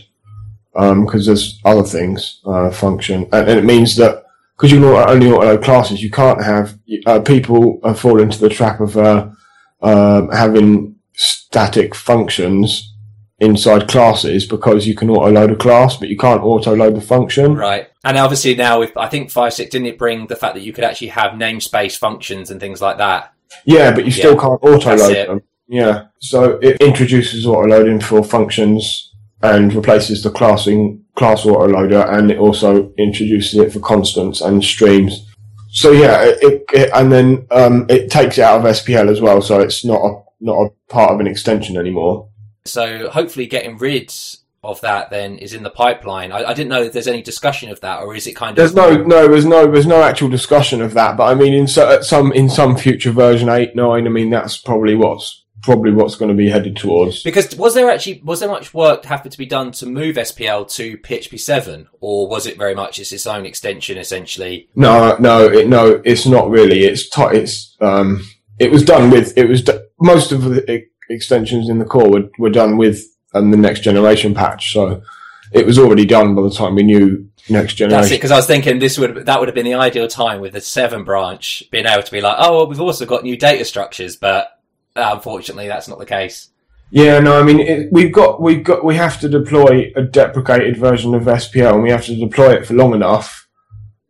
[0.73, 4.25] because there's other things uh, function, and, and it means that
[4.57, 8.39] because you can auto- only autoload classes, you can't have uh, people uh, fall into
[8.39, 9.29] the trap of uh,
[9.83, 12.93] um having static functions
[13.43, 17.01] inside classes because you can auto load a class, but you can't auto load the
[17.01, 17.55] function.
[17.55, 17.89] Right.
[18.05, 20.73] And obviously now with I think five six didn't it bring the fact that you
[20.73, 23.35] could actually have namespace functions and things like that?
[23.65, 25.43] Yeah, but you still Yeah, can't auto load them.
[25.67, 26.07] Yeah.
[26.21, 29.12] So it introduces auto loading for functions
[29.43, 34.63] and replaces the classing class auto loader and it also introduces it for constants and
[34.63, 35.29] streams.
[35.71, 39.41] So yeah, it, it, and then um, it takes it out of SPL as well,
[39.41, 42.29] so it's not a not a part of an extension anymore.
[42.65, 44.13] So hopefully getting rid
[44.65, 46.31] of that then is in the pipeline.
[46.31, 48.57] I, I didn't know if there's any discussion of that or is it kind of
[48.57, 51.67] There's no no there's no there's no actual discussion of that, but I mean in
[51.67, 55.93] so, at some in some future version eight nine, I mean that's probably what's probably
[55.93, 57.23] what's going to be headed towards.
[57.23, 60.69] Because was there actually was there much work having to be done to move SPL
[60.75, 64.69] to PHP seven, or was it very much it's its own extension essentially?
[64.75, 66.85] No, no, it, no, it's not really.
[66.85, 68.25] It's ti it's um,
[68.59, 72.31] it was done with it was d- most of the extensions in the core were,
[72.39, 75.03] were done with um, the next generation patch, so
[75.53, 77.77] it was already done by the time we knew next That's it.
[77.77, 78.17] generation.
[78.17, 80.61] Because I was thinking this would that would have been the ideal time with the
[80.61, 84.17] seven branch being able to be like, oh, well, we've also got new data structures,
[84.17, 84.59] but
[84.97, 86.51] unfortunately that's not the case.
[86.91, 90.77] Yeah, no, I mean it, we've got we've got we have to deploy a deprecated
[90.77, 93.49] version of SPL, and we have to deploy it for long enough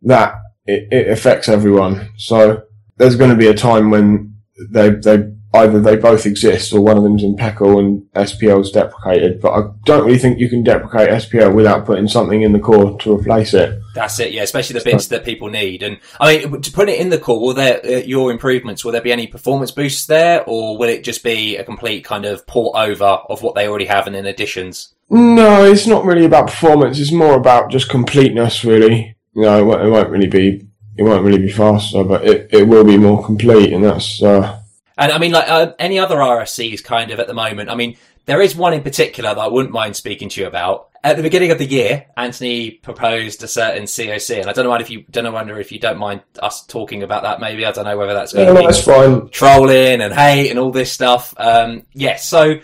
[0.01, 2.09] that it, it affects everyone.
[2.17, 2.63] So
[2.97, 4.35] there's going to be a time when
[4.69, 9.39] they they either they both exist or one of them's in PECL and SPL's deprecated.
[9.39, 12.97] But I don't really think you can deprecate SPL without putting something in the core
[12.99, 13.79] to replace it.
[13.93, 14.41] That's it, yeah.
[14.41, 17.39] Especially the bits that people need, and I mean, to put it in the core,
[17.39, 18.83] will there uh, your improvements?
[18.83, 22.25] Will there be any performance boosts there, or will it just be a complete kind
[22.25, 24.95] of port over of what they already have and then additions?
[25.09, 26.99] No, it's not really about performance.
[26.99, 29.15] It's more about just completeness, really.
[29.35, 32.49] You know, it won't, it won't really be it won't really be faster, but it,
[32.51, 34.59] it will be more complete, and that's uh,
[34.97, 37.69] And I mean, like uh, any other RFCs, kind of at the moment.
[37.69, 40.89] I mean, there is one in particular that I wouldn't mind speaking to you about.
[41.05, 44.73] At the beginning of the year, Anthony proposed a certain COC, and I don't know
[44.75, 47.41] if you don't know wonder if you don't mind us talking about that.
[47.41, 49.27] Maybe I don't know whether that's going Yeah, to be that's fine.
[49.29, 51.33] trolling and hate and all this stuff.
[51.35, 52.59] Um, yes, so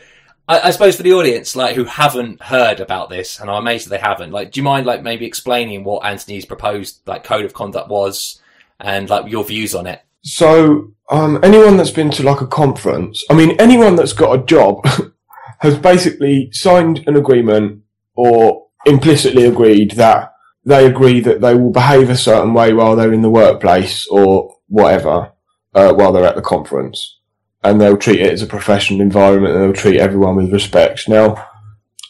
[0.48, 3.88] I, I suppose for the audience, like who haven't heard about this, and I'm amazed
[3.88, 4.32] that they haven't.
[4.32, 8.40] Like, do you mind like maybe explaining what Anthony's proposed like code of conduct was
[8.80, 10.02] and like your views on it?
[10.24, 14.46] So, um, anyone that's been to like a conference, I mean, anyone that's got a
[14.46, 14.86] job
[15.60, 17.82] has basically signed an agreement
[18.16, 20.34] or implicitly agreed that
[20.66, 24.56] they agree that they will behave a certain way while they're in the workplace or
[24.68, 25.32] whatever,
[25.74, 27.18] uh, while they're at the conference.
[27.64, 31.10] And they'll treat it as a professional environment and they'll treat everyone with respect.
[31.10, 31.46] Now,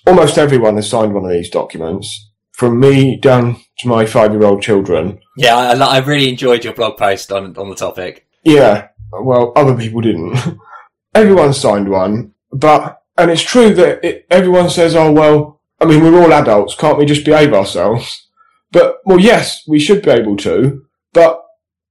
[0.05, 2.31] almost everyone has signed one of these documents.
[2.51, 6.73] From me down to my five year old children, Yeah, I, I really enjoyed your
[6.73, 8.27] blog post on on the topic.
[8.43, 10.37] Yeah, well, other people didn't.
[11.15, 16.03] everyone signed one, but, and it's true that it, everyone says, oh, well, I mean,
[16.03, 18.27] we're all adults, can't we just behave ourselves?
[18.71, 21.43] But, well, yes, we should be able to, but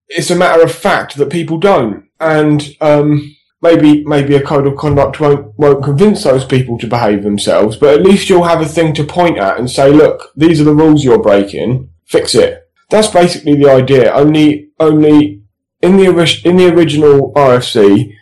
[0.08, 2.06] it's a matter of fact that people don't.
[2.20, 7.22] And, um, maybe, maybe a code of conduct won't, won't convince those people to behave
[7.22, 10.60] themselves, but at least you'll have a thing to point at and say, look, these
[10.60, 12.67] are the rules you're breaking, fix it.
[12.90, 14.12] That's basically the idea.
[14.12, 15.42] Only, only
[15.82, 18.14] in the ori- in the original RFC,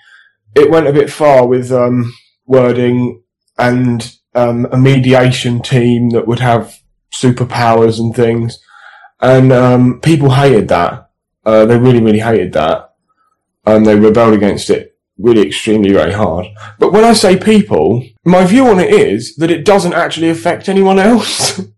[0.54, 2.12] it went a bit far with um,
[2.46, 3.22] wording
[3.58, 6.78] and um, a mediation team that would have
[7.14, 8.58] superpowers and things,
[9.20, 11.10] and um, people hated that.
[11.44, 12.94] Uh, they really, really hated that,
[13.64, 16.46] and they rebelled against it really extremely very hard.
[16.78, 20.68] But when I say people, my view on it is that it doesn't actually affect
[20.68, 21.60] anyone else.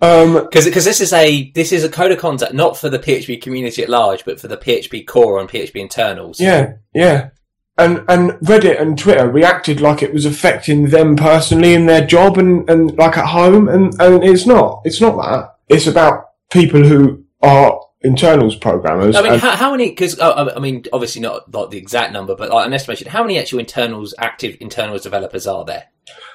[0.00, 2.98] um, Because because this is a this is a code of conduct not for the
[2.98, 6.40] PHP community at large, but for the PHP core and PHP internals.
[6.40, 7.30] Yeah, yeah.
[7.78, 12.38] And and Reddit and Twitter reacted like it was affecting them personally in their job
[12.38, 14.82] and, and like at home and, and it's not.
[14.84, 15.56] It's not that.
[15.68, 19.16] It's about people who are internals programmers.
[19.16, 19.90] I mean, how, how many?
[19.90, 23.08] Because I mean, obviously not not the exact number, but like an estimation.
[23.08, 25.84] How many actual internals, active internals developers are there?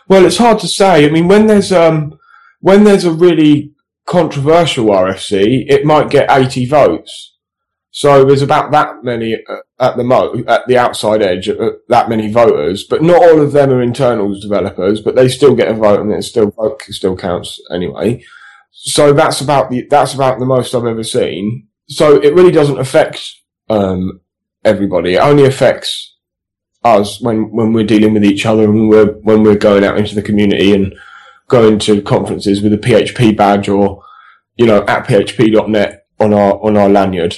[0.08, 1.06] well, it's hard to say.
[1.06, 2.20] I mean, when there's um
[2.66, 3.72] when there's a really
[4.08, 7.36] controversial RFC, it might get 80 votes.
[7.92, 12.10] So there's about that many uh, at the mo at the outside edge, uh, that
[12.10, 15.76] many voters, but not all of them are internals developers, but they still get a
[15.76, 18.24] vote and it still vote still counts anyway.
[18.72, 21.68] So that's about the that's about the most I've ever seen.
[21.88, 23.32] So it really doesn't affect
[23.70, 24.22] um,
[24.64, 25.14] everybody.
[25.14, 26.16] It only affects
[26.84, 30.00] us when when we're dealing with each other and when we're when we're going out
[30.00, 30.96] into the community and
[31.48, 34.04] going to conferences with a PHP badge or
[34.56, 37.38] you know at php.net on our on our lanyard.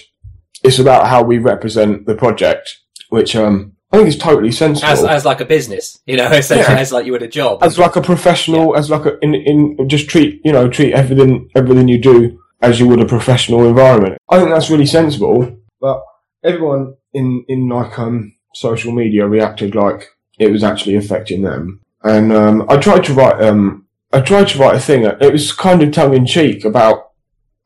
[0.64, 2.78] It's about how we represent the project,
[3.10, 4.90] which um, I think is totally sensible.
[4.90, 6.82] As as like a business, you know, essentially Yeah.
[6.82, 7.64] as like you would a job.
[7.64, 11.50] as like a professional, as like a in in just treat you know treat everything
[11.56, 14.18] everything you do as you would a professional environment.
[14.30, 15.58] I think that's really sensible.
[15.80, 16.02] But
[16.44, 20.08] everyone in in like um social media reacted like
[20.40, 24.60] it was actually affecting them, and um, I tried to write um I tried to
[24.60, 25.04] write a thing.
[25.04, 27.12] It was kind of tongue in cheek about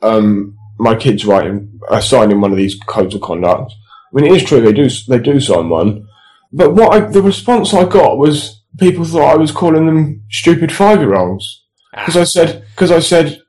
[0.02, 3.74] um my kids writing uh, signing one of these codes of conduct.
[3.74, 6.08] I mean, it is true they do they do sign one,
[6.52, 10.72] but what I, the response I got was people thought I was calling them stupid
[10.72, 13.42] five year olds because I said because I said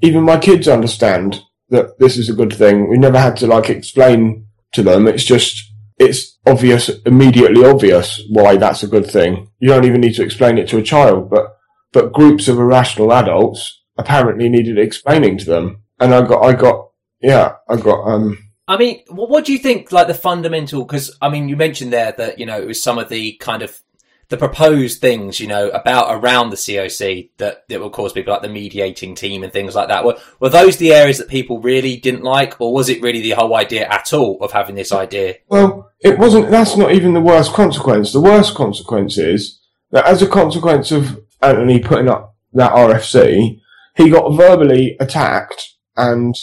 [0.00, 2.88] even my kids understand that this is a good thing.
[2.88, 5.08] We never had to like explain to them.
[5.08, 9.48] It's just it's obvious, immediately obvious why that's a good thing.
[9.58, 11.55] You don't even need to explain it to a child, but
[11.96, 16.90] but groups of irrational adults apparently needed explaining to them, and I got I got
[17.22, 18.36] yeah I got um
[18.68, 20.84] I mean, what, what do you think, like the fundamental?
[20.84, 23.62] Because I mean, you mentioned there that you know it was some of the kind
[23.62, 23.80] of
[24.28, 28.42] the proposed things, you know, about around the COC that that will cause people like
[28.42, 30.04] the mediating team and things like that.
[30.04, 33.30] Were were those the areas that people really didn't like, or was it really the
[33.30, 35.36] whole idea at all of having this idea?
[35.48, 36.50] Well, it wasn't.
[36.50, 38.12] That's not even the worst consequence.
[38.12, 39.60] The worst consequence is
[39.92, 43.60] that as a consequence of Anthony putting up that RFC,
[43.96, 46.34] he got verbally attacked and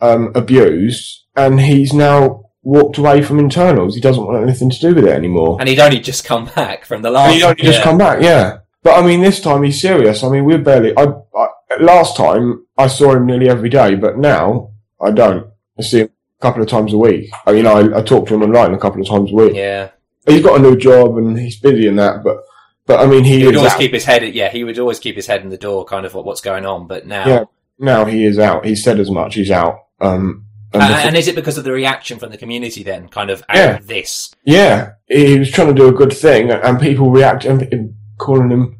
[0.00, 3.94] um, abused, and he's now walked away from internals.
[3.94, 5.56] He doesn't want anything to do with it anymore.
[5.60, 7.26] And he'd only just come back from the last.
[7.26, 8.58] And he'd only just come back, yeah.
[8.82, 10.24] But I mean, this time he's serious.
[10.24, 10.96] I mean, we're barely.
[10.96, 11.48] I, I
[11.80, 15.46] last time I saw him nearly every day, but now I don't.
[15.78, 16.10] I see him
[16.40, 17.30] a couple of times a week.
[17.46, 19.90] I, know, I, I talk to him online a couple of times a week Yeah,
[20.26, 22.42] he's got a new job and he's busy in that, but
[22.86, 23.78] but I mean he, he would always out.
[23.80, 24.22] keep his head.
[24.34, 26.66] Yeah, he would always keep his head in the door, kind of what, what's going
[26.66, 26.86] on.
[26.86, 27.44] But now, Yeah.
[27.78, 28.64] now he is out.
[28.64, 29.34] He said as much.
[29.34, 29.76] He's out.
[30.00, 33.28] Um, And Uh, and is it because of the reaction from the community then, kind
[33.30, 33.78] of Yeah.
[33.82, 34.32] this?
[34.44, 38.78] yeah, he was trying to do a good thing, and people react and calling him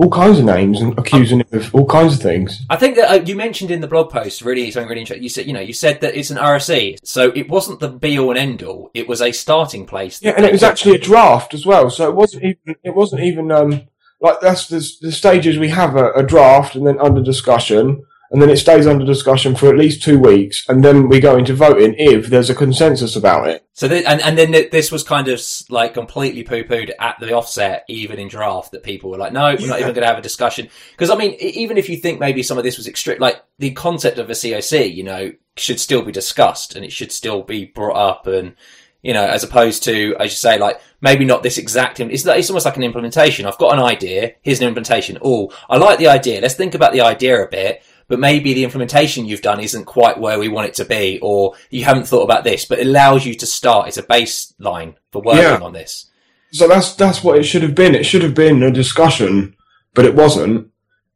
[0.00, 2.64] all kinds of names and accusing him of all kinds of things.
[2.70, 5.22] I think that uh, you mentioned in the blog post really something really interesting.
[5.22, 8.18] You said, you know, you said that it's an RFC, so it wasn't the be
[8.18, 8.90] all and end all.
[8.94, 10.22] It was a starting place.
[10.22, 13.22] Yeah, and it was actually a draft as well, so it wasn't even it wasn't
[13.22, 13.82] even um
[14.22, 18.40] like that's the the stages we have a, a draft and then under discussion, and
[18.40, 21.52] then it stays under discussion for at least two weeks, and then we go into
[21.52, 23.66] voting if there's a consensus about it.
[23.72, 27.16] So, th- and and then th- this was kind of like completely poo pooed at
[27.18, 30.06] the offset, even in draft, that people were like, no, we're not even going to
[30.06, 30.68] have a discussion.
[30.92, 33.72] Because I mean, even if you think maybe some of this was extreme, like the
[33.72, 37.66] concept of a COC, you know, should still be discussed and it should still be
[37.66, 38.54] brought up and.
[39.02, 42.00] You know, as opposed to, as you say, like maybe not this exact.
[42.00, 43.46] It's it's almost like an implementation.
[43.46, 44.32] I've got an idea.
[44.42, 45.16] Here's an implementation.
[45.22, 46.42] Oh, I like the idea.
[46.42, 50.18] Let's think about the idea a bit but maybe the implementation you've done isn't quite
[50.20, 53.24] where we want it to be, or you haven't thought about this, but it allows
[53.24, 53.88] you to start.
[53.88, 55.58] It's a baseline for working Yeah.
[55.62, 56.06] on this.
[56.52, 57.94] So that's that's what it should have been.
[57.94, 59.54] It should have been a discussion,
[59.94, 60.66] but it wasn't.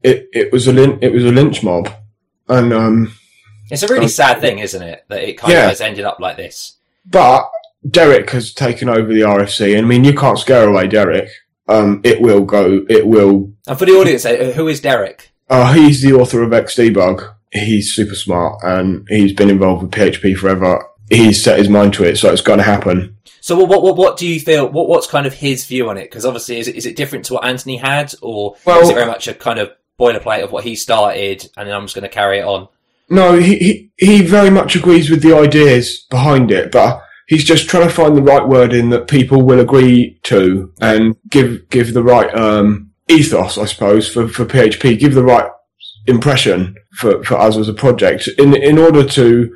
[0.02, 1.90] It it was a lyn- it was a lynch mob,
[2.48, 3.12] and um,
[3.70, 5.64] It's a really Um, sad thing, isn't it, that it kind Yeah.
[5.64, 6.74] of has ended up like this.
[7.04, 7.48] but
[7.90, 11.28] Derek has taken over the RFC, I mean you can't scare away Derek.
[11.68, 12.84] Um, it will go.
[12.88, 13.50] It will.
[13.66, 15.32] And for the audience, uh, who is Derek?
[15.48, 17.34] Uh, he's the author of XDebug.
[17.52, 20.84] He's super smart, and he's been involved with PHP forever.
[21.10, 23.16] He's set his mind to it, so it's going to happen.
[23.40, 25.98] So what, what, what, what do you feel, what, what's kind of his view on
[25.98, 26.04] it?
[26.04, 28.94] Because obviously, is it, is it different to what Anthony had, or Well- is it
[28.94, 32.02] very much a kind of boilerplate of what he started, and then I'm just going
[32.02, 32.68] to carry it on?
[33.10, 37.68] No, he, he he very much agrees with the ideas behind it, but he's just
[37.68, 42.02] trying to find the right wording that people will agree to and give give the
[42.02, 44.98] right um, ethos, I suppose, for, for PHP.
[44.98, 45.50] Give the right
[46.06, 49.54] impression for, for us as a project in in order to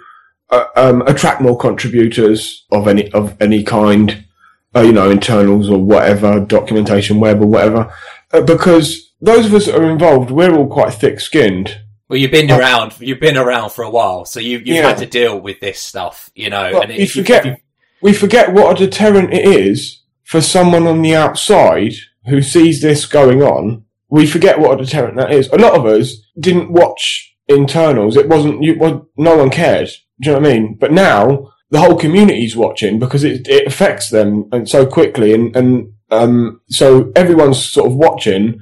[0.50, 4.24] uh, um, attract more contributors of any of any kind,
[4.74, 7.92] uh, you know, internals or whatever, documentation, web or whatever,
[8.32, 11.80] uh, because those of us that are involved, we're all quite thick-skinned.
[12.08, 14.88] Well, you've been Well- around, you've been around for a while, so you, you've Yeah.
[14.88, 17.56] had to deal with this stuff, you know, Well, and if you, forget- you
[18.00, 21.94] we forget what a deterrent it is for someone on the outside
[22.28, 23.84] who sees this going on.
[24.10, 25.48] We forget what a deterrent that is.
[25.48, 28.16] A lot of us didn't watch internals.
[28.16, 29.88] It wasn't, you, well, no one cared.
[30.20, 30.76] Do you know what I mean?
[30.78, 35.54] But now the whole community's watching because it, it affects them and so quickly and,
[35.54, 38.60] and, um, so everyone's sort of watching.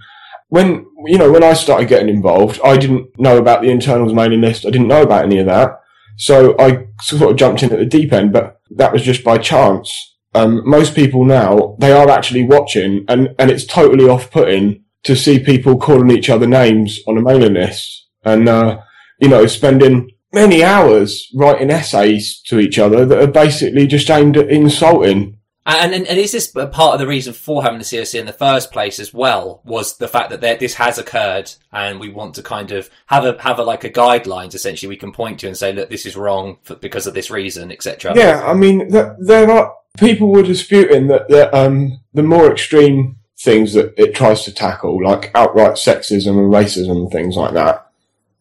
[0.49, 4.41] When, you know, when I started getting involved, I didn't know about the internals mailing
[4.41, 4.67] list.
[4.67, 5.81] I didn't know about any of that.
[6.17, 9.39] So I sort of jumped in at the deep end, but that was just by
[9.39, 10.16] chance.
[10.35, 15.39] Um, most people now, they are actually watching and, and it's totally off-putting to see
[15.39, 18.79] people calling each other names on a mailing list and, uh,
[19.21, 24.37] you know, spending many hours writing essays to each other that are basically just aimed
[24.37, 25.39] at insulting.
[25.69, 28.33] And, and and is this part of the reason for having the COC in the
[28.33, 29.63] first place as well?
[29.65, 33.25] Was the fact that there, this has occurred, and we want to kind of have
[33.25, 36.07] a have a like a guidelines essentially we can point to and say, look, this
[36.07, 38.13] is wrong for, because of this reason, etc.
[38.15, 43.17] Yeah, I mean, th- there are people were disputing that, that um, the more extreme
[43.39, 47.87] things that it tries to tackle, like outright sexism and racism and things like that,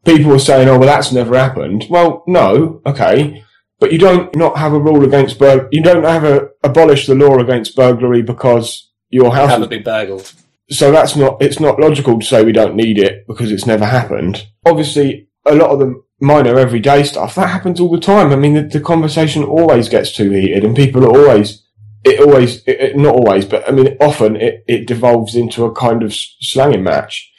[0.06, 3.44] people were saying, "Oh, well, that's never happened." Well, no, okay,
[3.80, 7.16] but you don't not have a rule against bur- You don't have a abolish the
[7.16, 9.50] law against burglary because your house.
[9.50, 10.32] haven't been burgled.
[10.70, 11.42] so that's not.
[11.42, 14.48] It's not logical to say we don't need it because it's never happened.
[14.66, 18.32] Obviously, a lot of the minor everyday stuff that happens all the time.
[18.32, 21.62] I mean, the, the conversation always gets too heated, and people are always.
[22.04, 25.74] It always, it, it- not always, but I mean, often it, it devolves into a
[25.74, 27.32] kind of slanging match,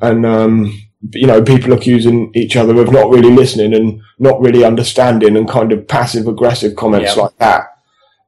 [0.00, 0.72] and um,
[1.12, 5.46] you know, people accusing each other of not really listening and not really understanding, and
[5.46, 7.22] kind of passive aggressive comments Yeah.
[7.22, 7.64] like that,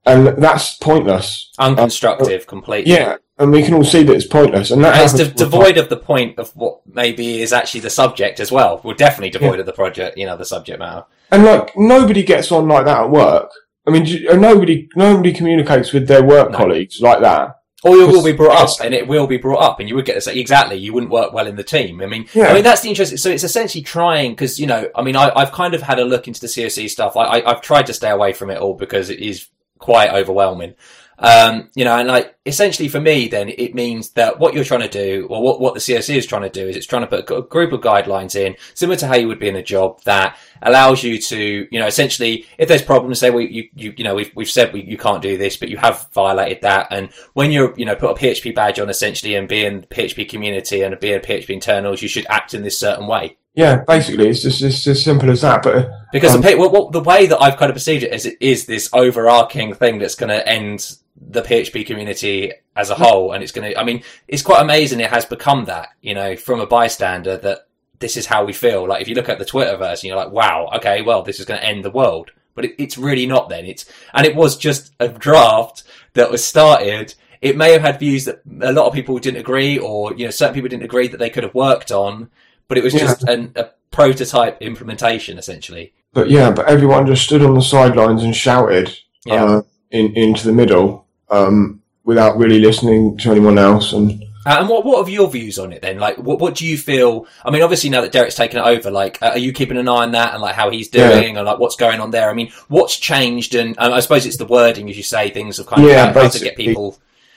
[0.05, 1.51] and that's pointless.
[1.59, 2.93] Unconstructive, completely.
[2.93, 5.29] Yeah, and we can all see that it's pointless, and that And it's de- all
[5.29, 5.51] the time.
[5.51, 8.81] devoid of the point of what maybe is actually the subject as well.
[8.83, 11.05] We're definitely devoid of the project, you know, the subject matter.
[11.31, 13.51] And like nobody gets on like that at work.
[13.87, 16.59] I mean, and uh, nobody nobody communicates with their work No.
[16.59, 17.61] colleagues like that.
[17.85, 20.07] Or it will be brought up, and it will be brought up, and you would
[20.07, 20.77] get this exactly.
[20.77, 22.01] You wouldn't work well in the team.
[22.01, 22.47] I mean, Yeah.
[22.49, 23.19] I mean that's the interesting.
[23.19, 26.05] So it's essentially trying because you know, I mean, I, I've kind of had a
[26.05, 27.17] look into the COC stuff.
[27.17, 29.49] I, I, I've tried to stay away from it all because it is
[29.79, 30.75] quite overwhelming.
[31.19, 34.83] Um, you know, and like essentially for me, then it means that what you're trying
[34.83, 37.07] to do, or what what the CSE is trying to do, is it's trying to
[37.07, 40.03] put a group of guidelines in, similar to how you would be in a job
[40.05, 44.05] that allows you to, you know, essentially, if there's problems, say we, you, you, you
[44.05, 46.89] know, we've, we've said we, you can't do this, but you have violated that.
[46.91, 49.87] And when you're, you know, put a PHP badge on essentially and be in the
[49.87, 53.37] PHP community and be in PHP internals, you should act in this certain way.
[53.55, 55.63] Yeah, basically, it's just it's as simple as that.
[55.63, 58.27] But Because Um, the, what, what, the way that I've kind of perceived it is
[58.27, 60.97] it is this overarching thing that's going to end
[61.29, 63.79] the PHP community as a whole, and it's going to.
[63.81, 65.01] I mean, it's quite amazing.
[65.01, 67.67] It has become that, you know, from a bystander that
[67.99, 68.87] this is how we feel.
[68.87, 71.47] Like if you look at the Twitterverse, and you're like, wow, okay, well, this is
[71.47, 73.49] going to end the world, but it, it's really not.
[73.49, 75.83] Then it's and it was just a draft
[76.15, 77.15] that was started.
[77.43, 80.31] It may have had views that a lot of people didn't agree, or you know,
[80.31, 82.31] certain people didn't agree that they could have worked on,
[82.69, 83.01] but it was Yeah.
[83.01, 85.93] just an, a prototype implementation essentially.
[86.13, 89.45] but yeah, but everyone just stood on the sidelines and shouted Yeah.
[89.45, 93.93] uh, in into the middle um, without really listening to anyone else.
[93.93, 95.99] And Uh, and what what are your views on it then?
[95.99, 97.27] Like, what what do you feel?
[97.45, 99.89] I mean, obviously now that Derek's taken it over, like, uh, are you keeping an
[99.89, 101.09] eye on that and like how he's Yeah.
[101.09, 102.31] doing and like what's going on there?
[102.31, 103.57] I mean, what's changed?
[103.57, 106.13] And um, I suppose it's the wording, as you say, things have kind of Yeah,
[106.13, 106.97] how, how to get people.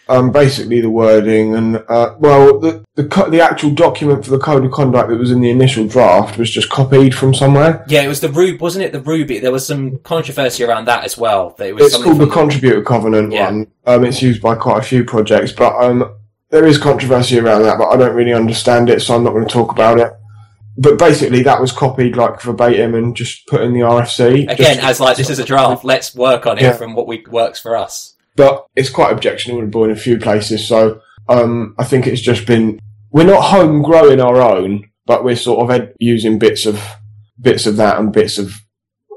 [0.10, 4.40] Um, basically the wording and uh, well, the the, co- the actual document for the
[4.40, 7.86] code of conduct that was in the initial draft was just copied from somewhere.
[7.88, 8.92] Yeah, it was the Ruby, wasn't it?
[8.92, 9.40] The Ruby.
[9.40, 11.52] There was some controversy around that as well.
[11.58, 13.46] That it was It's called the contributor covenant Yeah.
[13.46, 13.68] one.
[13.86, 16.14] Um, it's used by quite a few projects, but um,
[16.50, 17.78] there is controversy around that.
[17.78, 20.12] But I don't really understand it, so I'm not going to talk about it.
[20.78, 25.00] But basically, that was copied like verbatim and just put in the RFC again as
[25.00, 25.84] like this is a draft.
[25.84, 26.74] Let's work on it Yeah.
[26.74, 28.16] from what we works for us.
[28.40, 30.66] But it's quite objectionable in a few places.
[30.66, 32.80] So um, I think it's just been
[33.12, 36.82] we're not home growing our own, but we're sort of using bits of
[37.42, 38.54] bits of that and bits of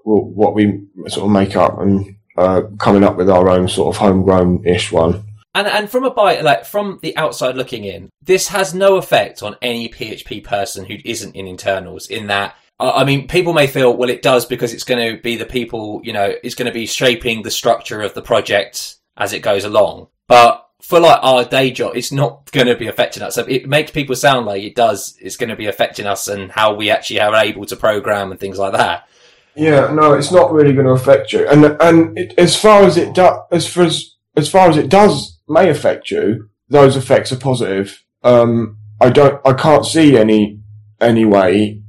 [0.03, 4.01] what we sort of make up and uh, coming up with our own sort of
[4.01, 5.23] homegrown ish one.
[5.55, 9.41] And and from a buy like from the outside looking in, this has no effect
[9.41, 12.09] on any PHP person who isn't in internals.
[12.09, 15.37] In that, I mean, people may feel well, it does because it's going to be
[15.37, 19.33] the people, you know, it's going to be shaping the structure of the project as
[19.33, 20.09] it goes along.
[20.27, 23.39] But for like our day job, it's not going to be affecting us.
[23.39, 25.17] It makes people sound like it does.
[25.21, 28.41] It's going to be affecting us and how we actually are able to program and
[28.41, 29.09] things like that.
[29.55, 31.47] Yeah, no, it's not really going to affect you.
[31.49, 34.89] And and it, as far as it does, as far as as far as it
[34.89, 38.03] does may affect you, those effects are positive.
[38.25, 40.61] Um, I don't, I can't see any
[41.01, 41.83] any way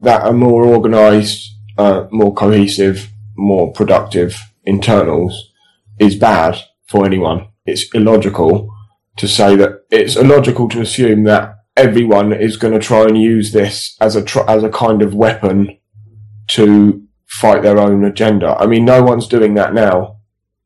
[0.00, 5.52] that a more organised, uh, more cohesive, more productive internals
[5.98, 6.58] is bad
[6.88, 7.48] for anyone.
[7.66, 8.74] It's illogical
[9.16, 13.52] to say that it's illogical to assume that everyone is going to try and use
[13.52, 15.78] this as a tr- as a kind of weapon
[16.48, 18.56] to fight their own agenda.
[18.58, 20.16] I mean, no one's doing that now.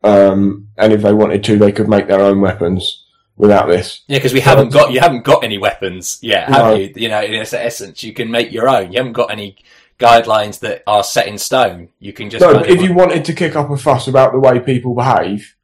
[0.04, 3.04] Um, and if they wanted to, they could make their own weapons
[3.36, 4.02] without this.
[4.06, 6.74] Yeah, because we haven't got you haven't got any weapons yet, have No.
[6.74, 6.92] you?
[6.96, 8.92] You know, in ess- essence, you can make your own.
[8.92, 9.56] You haven't got any
[9.98, 11.88] guidelines that are set in stone.
[12.00, 14.32] You can just No, kind of- if you wanted to kick up a fuss about
[14.32, 15.54] the way people behave,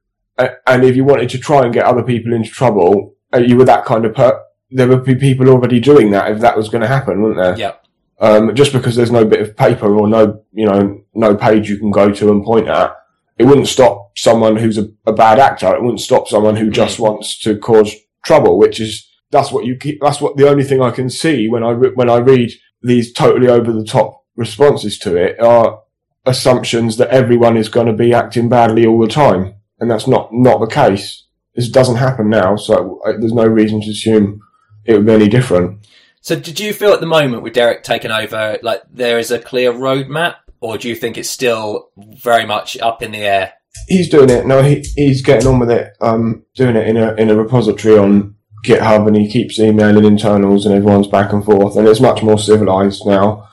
[0.66, 3.64] and if you wanted to try and get other people into trouble, uh, you were
[3.64, 6.82] that kind of per- there would be people already doing that if that was going
[6.82, 7.56] to happen, wouldn't there?
[7.58, 7.72] yeah,
[8.20, 11.78] Um, just because there's no bit of paper or no, you know, no page you
[11.78, 12.94] can go to and point at,
[13.38, 15.74] it wouldn't stop someone who's a, a bad actor.
[15.74, 19.76] It wouldn't stop someone who just wants to cause trouble, which is, that's what you
[19.76, 22.50] keep, that's what the only thing I can see when I, re- when I read
[22.82, 25.80] these totally over the top responses to it are
[26.26, 29.54] assumptions that everyone is going to be acting badly all the time.
[29.80, 31.24] And that's not, not the case.
[31.54, 32.56] This doesn't happen now.
[32.56, 34.40] So uh, there's no reason to assume
[34.84, 35.86] it would be any different.
[36.20, 39.38] So, did you feel at the moment with Derek taking over, like there is a
[39.38, 43.52] clear roadmap, or do you think it's still very much up in the air?
[43.86, 44.46] he's doing it.
[44.46, 45.96] No, he he's getting on with it.
[46.00, 50.66] Um, doing it in a in a repository on GitHub, and he keeps emailing internals,
[50.66, 53.48] and everyone's back and forth, and it's much more civilized now.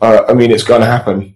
[0.00, 1.35] Uh, I mean, it's going to happen.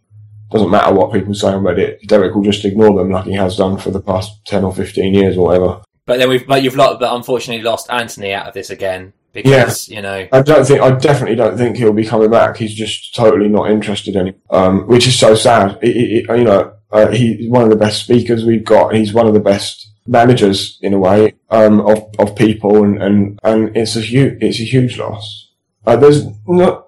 [0.51, 2.01] Doesn't matter what people say on Reddit.
[2.07, 5.15] Derek will just ignore them like he has done for the past ten or fifteen
[5.15, 5.83] years or whatever.
[6.07, 9.89] But then we've, but you've lot, but unfortunately lost Anthony out of this again because
[9.89, 10.81] you know, I don't think.
[10.81, 12.57] I definitely don't think he'll be coming back.
[12.57, 14.41] He's just totally not interested anymore.
[14.51, 15.79] Um, which is so sad.
[15.83, 18.95] It, it- you know, uh, he's one of the best speakers we've got.
[18.95, 23.39] He's one of the best managers in a way um, of of people, and and
[23.45, 25.49] and it's a huge it's a huge loss.
[25.87, 26.87] Uh, there's not.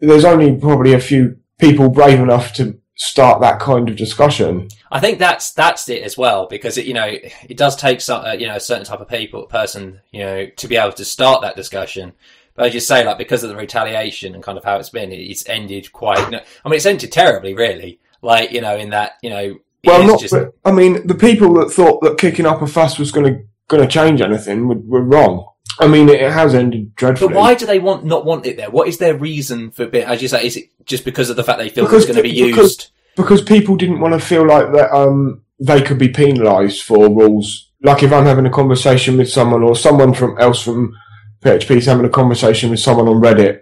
[0.00, 4.68] There's only probably a few people brave enough to start that kind of discussion.
[4.90, 8.24] I think that's that's it as well because it you know it does take some
[8.24, 11.04] uh, you know a certain type of people person you know to be able to
[11.04, 12.12] start that discussion.
[12.54, 15.12] But as you say, like because of the retaliation and kind of how it's been,
[15.12, 16.24] it's ended quite.
[16.24, 18.00] You know, I mean, it's ended terribly, really.
[18.22, 20.20] Like you know, in that you know, Well, not.
[20.20, 23.32] just but, I mean, the people that thought that kicking up a fuss was going
[23.32, 25.46] to going to change anything were, were wrong.
[25.78, 27.28] I mean, it has ended dreadfully.
[27.34, 28.70] But why do they want not want it there?
[28.70, 30.04] What is their reason for being?
[30.04, 32.16] As you say, is it just because of the fact they feel Because it's going
[32.16, 32.90] to be because- used?
[33.16, 37.70] because people didn't want to feel like that um, they could be penalised for rules.
[37.82, 40.94] Like if I'm having a conversation with someone or someone from else from
[41.42, 43.60] PHP is having a conversation with someone on Reddit,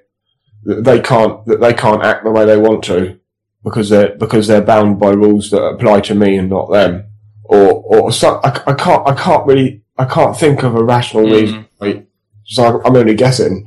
[0.64, 3.18] that they can't that they can't act the way they want to
[3.62, 7.06] because they're because they're bound by rules that apply to me and not them,
[7.44, 11.32] or or I, I can't I can't really I can't think of a rational Mm.
[11.32, 11.66] reason.
[11.80, 12.06] Right?
[12.46, 13.64] So I'm only guessing,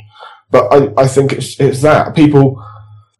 [0.51, 2.63] but I, I think it's it's that people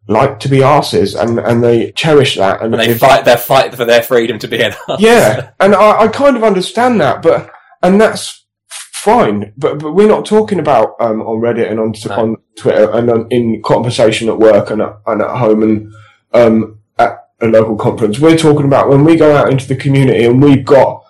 [0.06, 3.74] like to be arses and and they cherish that and And they fight their fight
[3.74, 5.00] for their freedom to be an arse.
[5.00, 7.50] yeah, and I, I kind of understand that, but
[7.82, 9.52] and that's fine.
[9.56, 12.14] But but we're not talking about um, on Reddit and on, No.
[12.22, 15.92] on Twitter and on, in conversation at work and at, and at home and
[16.34, 18.18] um, at a local conference.
[18.18, 21.04] We're talking about when we go out into the community and we've got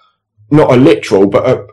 [0.51, 1.67] not a literal but a,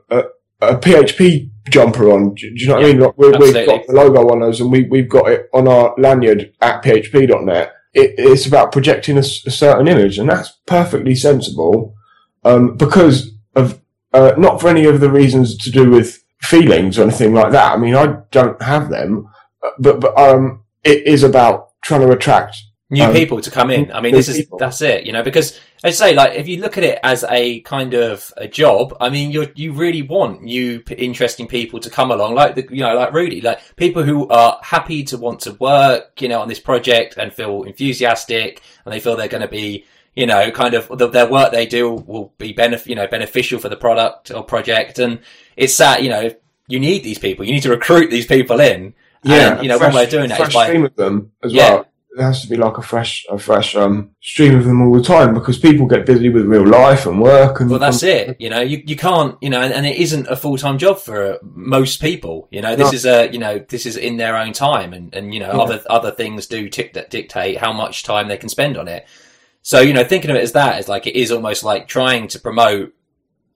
[0.69, 2.35] a, a PHP jumper on.
[2.35, 2.99] Do, do you know what I mean?
[2.99, 5.93] Like we, we've got the logo on us and we we've got it on our
[5.97, 7.73] lanyard at php.net.
[7.93, 11.95] It, it's about projecting a certain image, and that's perfectly sensible
[12.43, 13.81] um, because of
[14.13, 17.73] uh, not for any of the reasons to do with feelings or anything like that.
[17.73, 19.27] I mean, I don't have them,
[19.63, 22.57] uh, but but um, it is about trying to attract.
[22.95, 23.91] New Um, people to come in.
[23.91, 24.57] I mean, this is people.
[24.57, 25.23] that's it, you know.
[25.23, 28.95] Because I say, like if you look at it as a kind of a job,
[28.99, 32.81] I mean, you you really want new, interesting people to come along, like the you
[32.85, 36.47] know, like Rudi, like people who are happy to want to work, you know, on
[36.47, 39.85] this project and feel enthusiastic, and they feel they're going to be.
[40.17, 43.59] You know, kind of the, their work they do will be benef- you know, beneficial
[43.59, 45.19] for the product or project, and
[45.57, 46.01] it's sad.
[46.05, 46.31] You know,
[46.69, 47.43] you need these people.
[47.45, 48.93] You need to recruit these people in.
[49.25, 51.69] and, you know, one way of doing that is by stream of them as Yeah.
[51.69, 51.87] well.
[52.15, 55.03] There has to be like a fresh, a fresh um, stream of them all the
[55.03, 57.69] time because people get busy with real life and work and.
[57.69, 58.37] Well, that's it.
[58.39, 60.99] You know, you, you can't, you know, and, and it isn't a full time job
[60.99, 62.47] for most people.
[62.51, 62.95] You know, this No.
[62.95, 65.59] is a, you know, this is in their own time, and and you know, Yeah.
[65.59, 69.05] other other things do tick that dictate how much time they can spend on it.
[69.61, 72.29] So you know, thinking of it as that is like it is almost like trying
[72.29, 72.93] to promote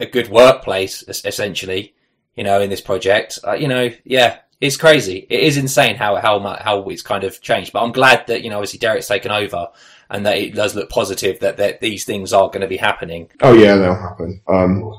[0.02, 1.94] a good workplace, essentially.
[2.36, 5.26] You know, in this project, uh, you know, yeah, it's crazy.
[5.30, 7.72] It is insane how how how it's kind of changed.
[7.72, 9.70] But I'm glad that you know, obviously Derek's taken over.
[10.12, 13.30] And that it does look positive that, that these things are going to be happening.
[13.42, 14.42] Oh yeah, they'll happen.
[14.48, 14.92] Um,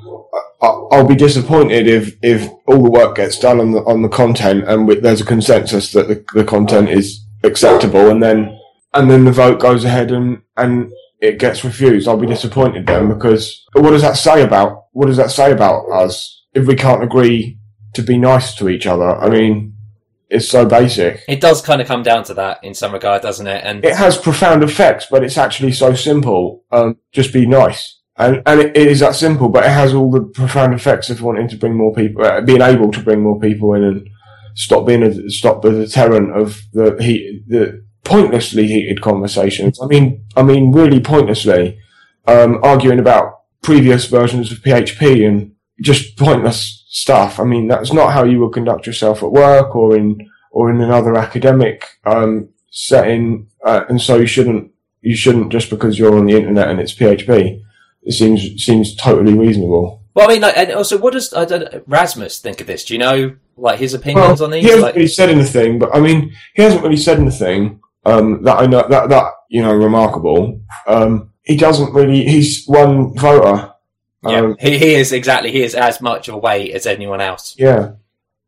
[0.62, 4.08] I, I'll be disappointed if if all the work gets done on the on the
[4.08, 8.56] content and we, there's a consensus that the, the content is acceptable, and then
[8.94, 12.06] and then the vote goes ahead and and it gets refused.
[12.06, 15.90] I'll be disappointed then because what does that say about what does that say about
[15.90, 17.58] us if we can't agree
[17.94, 19.16] to be nice to each other?
[19.16, 19.74] I mean,
[20.28, 21.22] it's so basic.
[21.28, 23.62] It does kind of come down to that in some regard, doesn't it?
[23.64, 26.64] And it has profound effects, but it's actually so simple.
[26.70, 27.98] Um, just be nice.
[28.16, 31.22] And, and it, it is that simple, but it has all the profound effects of
[31.22, 34.08] wanting to bring more people, uh, being able to bring more people in and
[34.54, 39.80] stop being a, stop the deterrent of the heat, the pointlessly heated conversations.
[39.82, 41.78] I mean, I mean, really pointlessly,
[42.26, 47.38] um, arguing about previous versions of PHP and just pointless stuff.
[47.40, 50.80] I mean, that's not how you would conduct yourself at work or in, or in
[50.80, 54.70] another academic, um, setting, uh, and so you shouldn't
[55.02, 57.62] you shouldn't just because you're on the internet and it's PHP.
[58.02, 60.02] It seems seems totally reasonable.
[60.14, 62.84] well, I mean, like, and also, what does I don't, Rasmus think of this?
[62.84, 64.66] Do you know like his Well, opinions on he these?
[64.70, 68.58] hasn't Like, really said anything, but I mean, he hasn't really said anything um, that
[68.58, 70.60] I know that that you know remarkable.
[70.86, 72.24] Um, he doesn't really.
[72.24, 73.69] He's one voter.
[74.22, 75.50] Yeah, Um, he, he is exactly.
[75.50, 77.54] He is as much of a weight as anyone else.
[77.58, 77.92] yeah,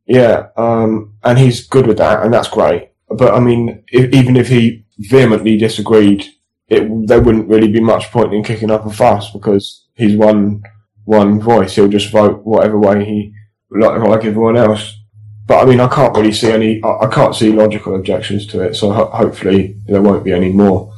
[0.06, 2.90] yeah, um, and he's good with that, and that's great.
[3.08, 6.26] But I mean, if, even if he vehemently disagreed,
[6.68, 10.62] it there wouldn't really be much point in kicking up a fuss because he's one
[11.04, 11.74] one voice.
[11.74, 13.34] He'll just vote whatever way he
[13.70, 14.98] like, like everyone else.
[15.46, 16.82] But I mean, I can't really see any.
[16.82, 18.74] I, I can't see logical objections to it.
[18.74, 20.92] So ho- hopefully there won't be any more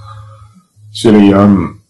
[0.92, 1.82] silly um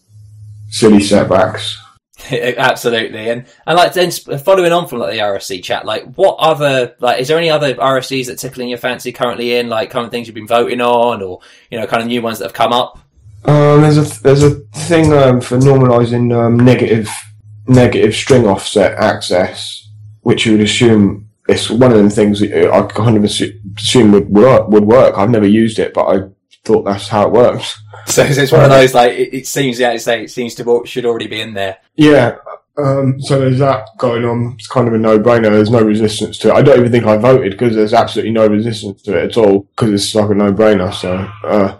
[0.68, 1.78] silly setbacks.
[2.30, 6.94] Absolutely, and and like then following on from like the RFC chat, like what other
[6.98, 10.10] like is there any other RFCs that tickling your fancy currently in like kind of
[10.10, 12.72] things you've been voting on, or you know kind of new ones that have come
[12.72, 12.98] up?
[13.44, 17.10] Um, there's a there's a thing um, for normalising um, negative
[17.66, 19.86] negative string offset access,
[20.22, 24.30] which you would assume it's one of them things that I kind of assume would
[24.30, 24.68] work.
[24.68, 25.18] Would work.
[25.18, 26.28] I've never used it, but I
[26.64, 27.80] thought that's how it works.
[28.06, 31.06] So it's one of those like it, it seems yeah, it's it seems to should
[31.06, 31.78] already be in there.
[31.94, 32.36] Yeah.
[32.76, 34.54] Um, so there's that going on.
[34.58, 35.50] It's kind of a no-brainer.
[35.50, 36.54] There's no resistance to it.
[36.54, 39.60] I don't even think I voted because there's absolutely no resistance to it at all
[39.60, 40.92] because it's like a no-brainer.
[40.92, 41.78] So uh,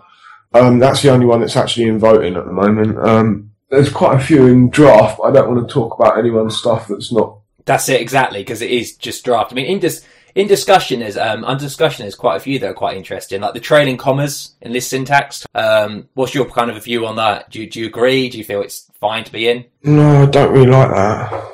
[0.54, 2.96] um, that's the only one that's actually in voting at the moment.
[2.98, 6.56] Um, there's quite a few in draft, but I don't want to talk about anyone's
[6.56, 7.38] stuff that's not.
[7.64, 9.50] That's it exactly because it is just draft.
[9.50, 10.04] I mean, in dis-
[10.34, 13.54] in discussion is um under discussion there's quite a few that are quite interesting, like
[13.54, 15.46] the trailing commas in list syntax.
[15.54, 17.50] Um, what's your kind of view on that?
[17.50, 18.28] Do you, do you agree?
[18.28, 19.64] Do you feel it's fine to be in?
[19.82, 21.50] No, I don't really like that.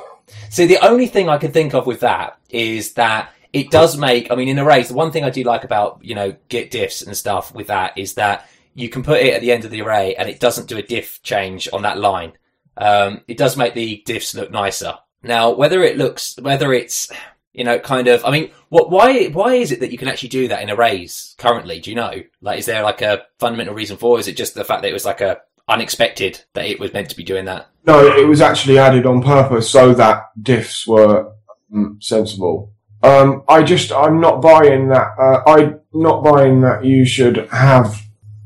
[0.49, 4.31] See, the only thing I could think of with that is that it does make.
[4.31, 7.05] I mean, in arrays, the one thing I do like about you know Git diffs
[7.05, 9.81] and stuff with that is that you can put it at the end of the
[9.81, 12.33] array and it doesn't do a diff change on that line.
[12.77, 14.97] Um, it does make the diffs look nicer.
[15.23, 17.11] Now, whether it looks, whether it's,
[17.53, 20.29] you know, kind of, I mean, what, why, why is it that you can actually
[20.29, 21.79] do that in arrays currently?
[21.79, 22.23] Do you know?
[22.41, 24.93] Like, is there like a fundamental reason for, Is it just the fact that it
[24.93, 27.69] was like a unexpected that it was meant to be doing that?
[27.85, 31.33] No, it was actually added on purpose so that diffs were
[31.73, 32.71] mm, sensible.
[33.03, 37.99] Um, I just, I'm not buying that, uh, I'm not buying that you should have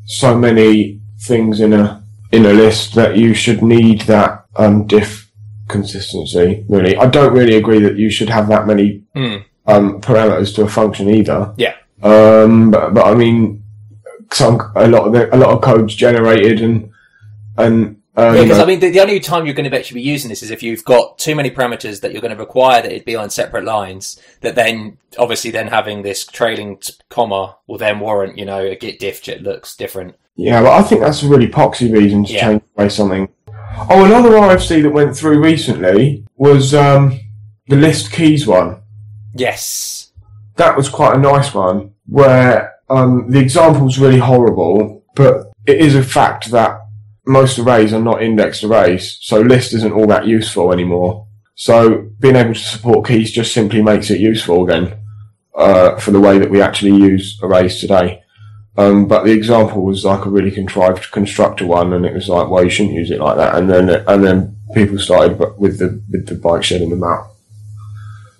[0.05, 5.24] so many things in a, in a list that you should need that, um, diff
[5.67, 6.95] consistency, really.
[6.97, 9.35] I don't really agree that you should have that many Hmm.
[9.67, 11.53] um, parameters to a function either.
[11.57, 11.75] Yeah.
[12.03, 13.63] Um, but, but I mean,
[14.31, 16.89] some a lot of the, a lot of codes generated and
[17.57, 20.07] and uh, Yeah, because I mean, the, the only time you're going to actually be
[20.07, 22.91] using this is if you've got too many parameters that you're going to require that
[22.91, 24.19] it be on separate lines.
[24.41, 28.75] That then, obviously, then having this trailing t- comma will then warrant, you know, a
[28.75, 30.15] git diff that looks different.
[30.37, 32.41] yeah, but I think that's a really poxy reason to Yeah.
[32.41, 33.29] change the way something.
[33.77, 37.19] Oh, another RFC that went through recently was um,
[37.67, 38.81] the list keys one.
[39.33, 40.11] Yes.
[40.55, 45.95] That was quite a nice one where um, the example's really horrible, but it is
[45.95, 46.79] a fact that
[47.25, 51.27] most arrays are not indexed arrays, so list isn't all that useful anymore.
[51.55, 54.97] So being able to support keys just simply makes it useful again
[55.55, 58.21] uh, for the way that we actually use arrays today.
[58.77, 62.49] Um, but the example was like a really contrived constructor one, and it was like,
[62.49, 63.55] well, you shouldn't use it like that.
[63.55, 67.27] And then and then people started with the with the bike shedding them out.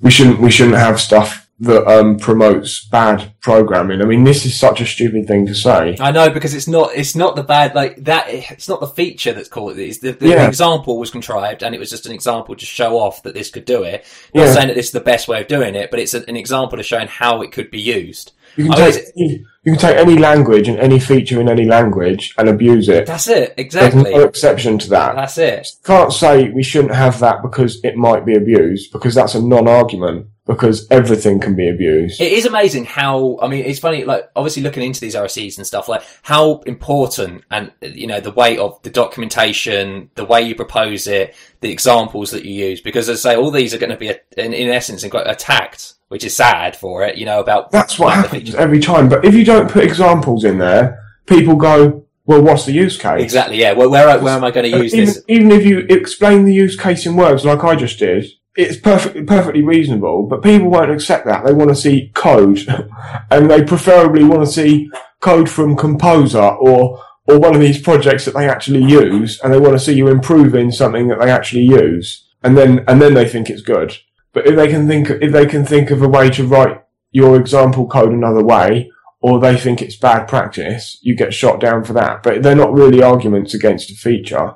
[0.02, 4.02] We shouldn't we shouldn't have stuff that um, promotes bad programming.
[4.02, 5.96] I mean, this is such a stupid thing to say.
[6.02, 9.32] I know because it's not it's not the bad like that it's not the feature
[9.32, 10.48] that's called it's the, the, Yeah.
[10.50, 13.64] example was contrived and it was just an example to show off that this could
[13.64, 14.06] do it.
[14.34, 14.54] Not Yeah.
[14.54, 16.86] saying that this is the best way of doing it, but it's an example of
[16.86, 18.34] showing how it could be used.
[18.58, 21.66] You can I take any, you can take any language and any feature in any
[21.66, 23.08] language and abuse it.
[23.08, 24.04] That's it exactly.
[24.04, 25.16] There's no exception to that.
[25.16, 25.68] That's it.
[25.84, 30.28] can't say we shouldn't have that because it might be abused because that's a non-argument
[30.48, 32.22] because everything can be abused.
[32.22, 35.66] It is amazing how, I mean, it's funny, like, obviously looking into these RFCs and
[35.66, 40.54] stuff, like, how important and, you know, the weight of the documentation, the way you
[40.54, 43.90] propose it, the examples that you use, because as I say, all these are going
[43.90, 47.72] to be, in, in essence, attacked, which is sad for it, you know, about.
[47.72, 49.10] That's what happens every time.
[49.10, 53.24] But if you don't put examples in there, people go, "Well, what's the use case?"
[53.24, 53.74] Exactly, yeah.
[53.74, 55.24] Well, where, where am I going to use even, this?
[55.28, 59.24] even if you explain the use case in words like I just did, it's perfectly
[59.24, 60.28] perfectly reasonable.
[60.28, 61.46] But people won't accept that.
[61.46, 62.60] They want to see code,
[63.32, 64.90] and they preferably want to see
[65.20, 69.60] code from Composer or or one of these projects that they actually use, and they
[69.60, 73.28] want to see you improving something that they actually use, and then and then they
[73.28, 73.98] think it's good.
[74.34, 76.82] But if they can think if they can think of a way to write
[77.12, 78.92] your example code another way,
[79.22, 82.22] or they think it's bad practice, you get shot down for that.
[82.24, 84.54] But they're not really arguments against a feature.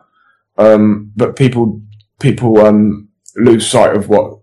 [0.57, 1.81] Um, but people
[2.19, 4.39] people um, lose sight of what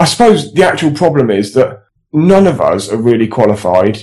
[0.00, 3.98] I suppose the actual problem is that none of us are really qualified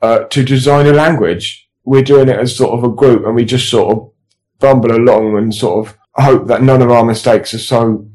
[0.00, 1.68] uh, to design a language.
[1.84, 4.12] We're doing it as sort of a group, and we just sort of
[4.60, 8.08] bumble along and sort of hope that none of our mistakes are so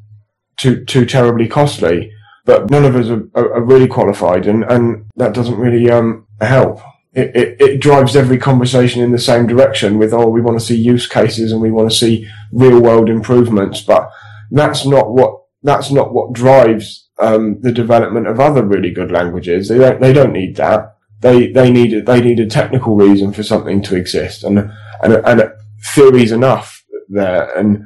[0.58, 2.12] too too terribly costly.
[2.46, 6.28] But none of us are, are, are really qualified, and, and that doesn't really um,
[6.40, 6.80] help.
[7.14, 10.66] It, it, it drives every conversation in the same direction with, oh, we want to
[10.66, 14.12] see use cases and we want to see real world improvements, but
[14.52, 19.68] that's not what that's not what drives um, the development of other really good languages.
[19.68, 20.96] They don't they don't need that.
[21.22, 25.52] They they need they need a technical reason for something to exist, and and and
[25.94, 27.52] theory's enough there.
[27.58, 27.86] And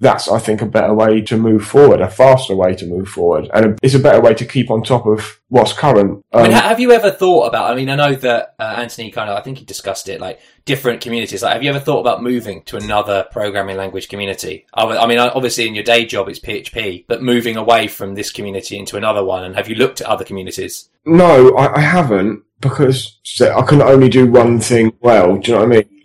[0.00, 3.50] that's I think a better way to move forward, a faster way to move forward,
[3.52, 6.24] and it's a better way to keep on top of what's current.
[6.32, 7.70] I mean, Um, have you ever thought about?
[7.70, 10.40] I mean, I know that uh, Anthony kind of, I think he discussed it, like
[10.64, 11.42] different communities.
[11.42, 14.66] Like, have you ever thought about moving to another programming language community?
[14.72, 18.78] I mean, obviously in your day job it's PHP, but moving away from this community
[18.78, 19.44] into another one.
[19.44, 20.88] And have you looked at other communities?
[21.04, 25.36] No, I, I haven't because I can only do one thing well.
[25.36, 26.02] Do you know what I mean?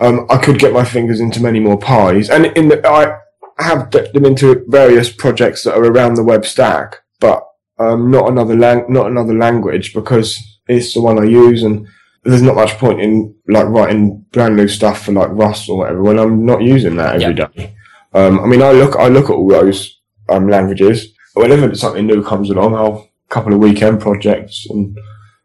[0.00, 3.18] Um, I could get my fingers into many more pies, and in the, I
[3.58, 7.44] have dipped them into various projects that are around the web stack, but
[7.78, 10.38] um, not another lang- not another language because
[10.68, 11.86] it's the one I use, and
[12.24, 16.02] there's not much point in like writing brand new stuff for like Rust or whatever
[16.02, 17.74] when I'm not using that every day.
[18.12, 21.14] Um, I mean, I look I look at all those um, languages.
[21.34, 24.98] Whenever something new comes along, I'll couple of weekend projects and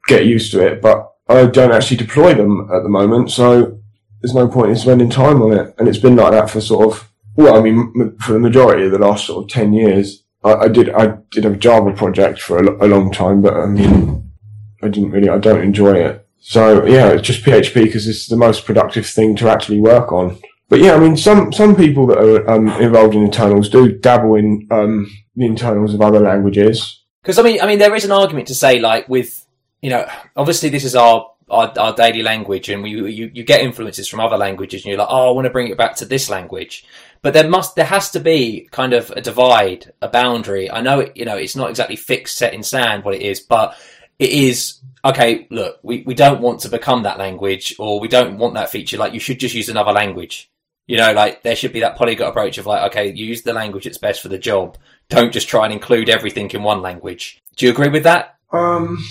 [0.07, 3.79] get used to it, but I don't actually deploy them at the moment, so
[4.21, 5.75] there's no point in spending time on it.
[5.77, 8.91] And it's been like that for sort of, well, I mean, for the majority of
[8.91, 10.23] the last sort of 10 years.
[10.43, 13.65] I, I did I did a Java project for a, a long time, but I
[13.65, 14.31] mean,
[14.81, 15.29] I didn't really.
[15.29, 16.27] I don't enjoy it.
[16.39, 20.37] So yeah, it's just PHP because it's the most productive thing to actually work on.
[20.69, 24.35] But yeah, I mean, some some people that are um, involved in internals do dabble
[24.35, 27.01] in um, the internals of other languages.
[27.21, 29.45] Because I mean, I mean, there is an argument to say, like, with
[29.81, 30.05] you know,
[30.35, 34.19] obviously this is our our, our daily language, and we you, you get influences from
[34.19, 36.85] other languages, and you're like, oh, I want to bring it back to this language.
[37.23, 40.69] But there must there has to be kind of a divide, a boundary.
[40.69, 43.39] I know it, you know, it's not exactly fixed, set in sand what it is,
[43.39, 43.75] but
[44.19, 45.47] it is okay.
[45.49, 48.97] Look, we we don't want to become that language, or we don't want that feature.
[48.97, 50.51] Like, you should just use another language.
[50.85, 53.85] You know, like there should be that polyglot approach of like, okay, use the language
[53.85, 54.77] that's best for the job.
[55.07, 57.41] Don't just try and include everything in one language.
[57.55, 58.35] Do you agree with that?
[58.51, 59.01] Um,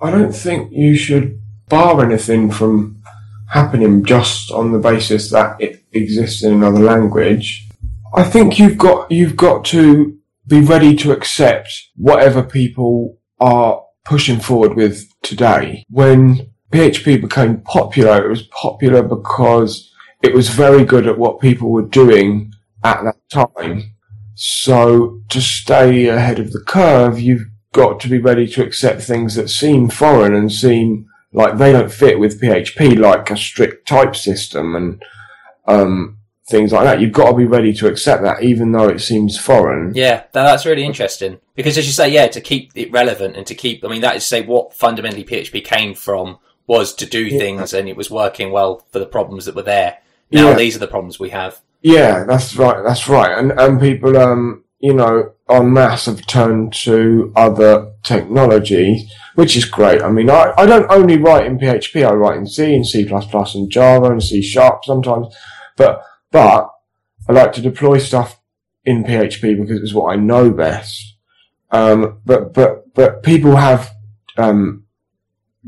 [0.00, 3.02] I don't think you should bar anything from
[3.54, 7.68] happening just on the basis that it exists in another language.
[8.12, 14.40] I think you've got you've got to be ready to accept whatever people are pushing
[14.40, 15.84] forward with today.
[15.88, 19.88] When PHP became popular, it was popular because
[20.20, 22.52] it was very good at what people were doing
[22.82, 23.94] at that time.
[24.34, 29.36] So to stay ahead of the curve, you've got to be ready to accept things
[29.36, 34.16] that seem foreign and seem like they don't fit with PHP, like a strict type
[34.16, 35.02] system and
[35.66, 36.18] um,
[36.48, 37.00] things like that.
[37.00, 39.92] You've got to be ready to accept that, even though it seems foreign.
[39.94, 43.54] Yeah, that's really interesting because, as you say, yeah, to keep it relevant and to
[43.54, 47.20] keep, I mean, that is to say what fundamentally PHP came from was to do
[47.24, 47.38] Yeah.
[47.38, 49.98] things and it was working well for the problems that were there.
[50.30, 50.54] Now Yeah.
[50.54, 51.60] these are the problems we have.
[51.82, 52.82] Yeah, that's right.
[52.82, 53.36] That's right.
[53.38, 59.64] And and people, um, you know, en masse have turned to other technologies, which is
[59.64, 60.02] great.
[60.02, 62.06] I mean, I, I don't only write in PHP.
[62.06, 65.34] I write in C and C++ and Java and C Sharp sometimes,
[65.78, 66.68] but but
[67.26, 68.38] I like to deploy stuff
[68.84, 71.16] in PHP because it's what I know best.
[71.70, 73.90] Um, but but but people have
[74.36, 74.84] um,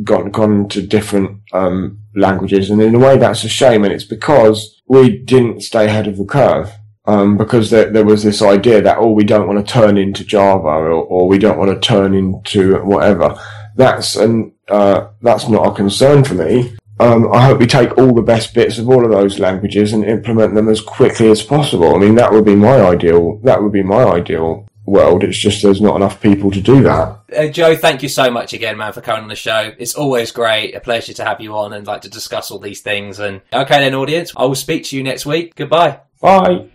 [0.04, 4.04] gone gone to different um, languages, and in a way that's a shame, and it's
[4.04, 6.70] because we didn't stay ahead of the curve.
[7.08, 10.24] Um, because there, there was this idea that oh we don't want to turn into
[10.24, 13.38] Java or, or we don't want to turn into whatever.
[13.76, 16.76] That's and uh, that's not a concern for me.
[16.98, 20.04] Um, I hope we take all the best bits of all of those languages and
[20.04, 21.94] implement them as quickly as possible.
[21.94, 23.38] I mean that would be my ideal.
[23.44, 25.22] That would be my ideal world.
[25.22, 27.20] It's just there's not enough people to do that.
[27.36, 29.72] Uh, Joe, thank you so much again, man, for coming on the show.
[29.78, 32.80] It's always great, a pleasure to have you on and like to discuss all these
[32.80, 33.18] things.
[33.18, 35.54] And okay, then, audience, I will speak to you next week.
[35.54, 36.00] Goodbye.
[36.20, 36.68] Bye.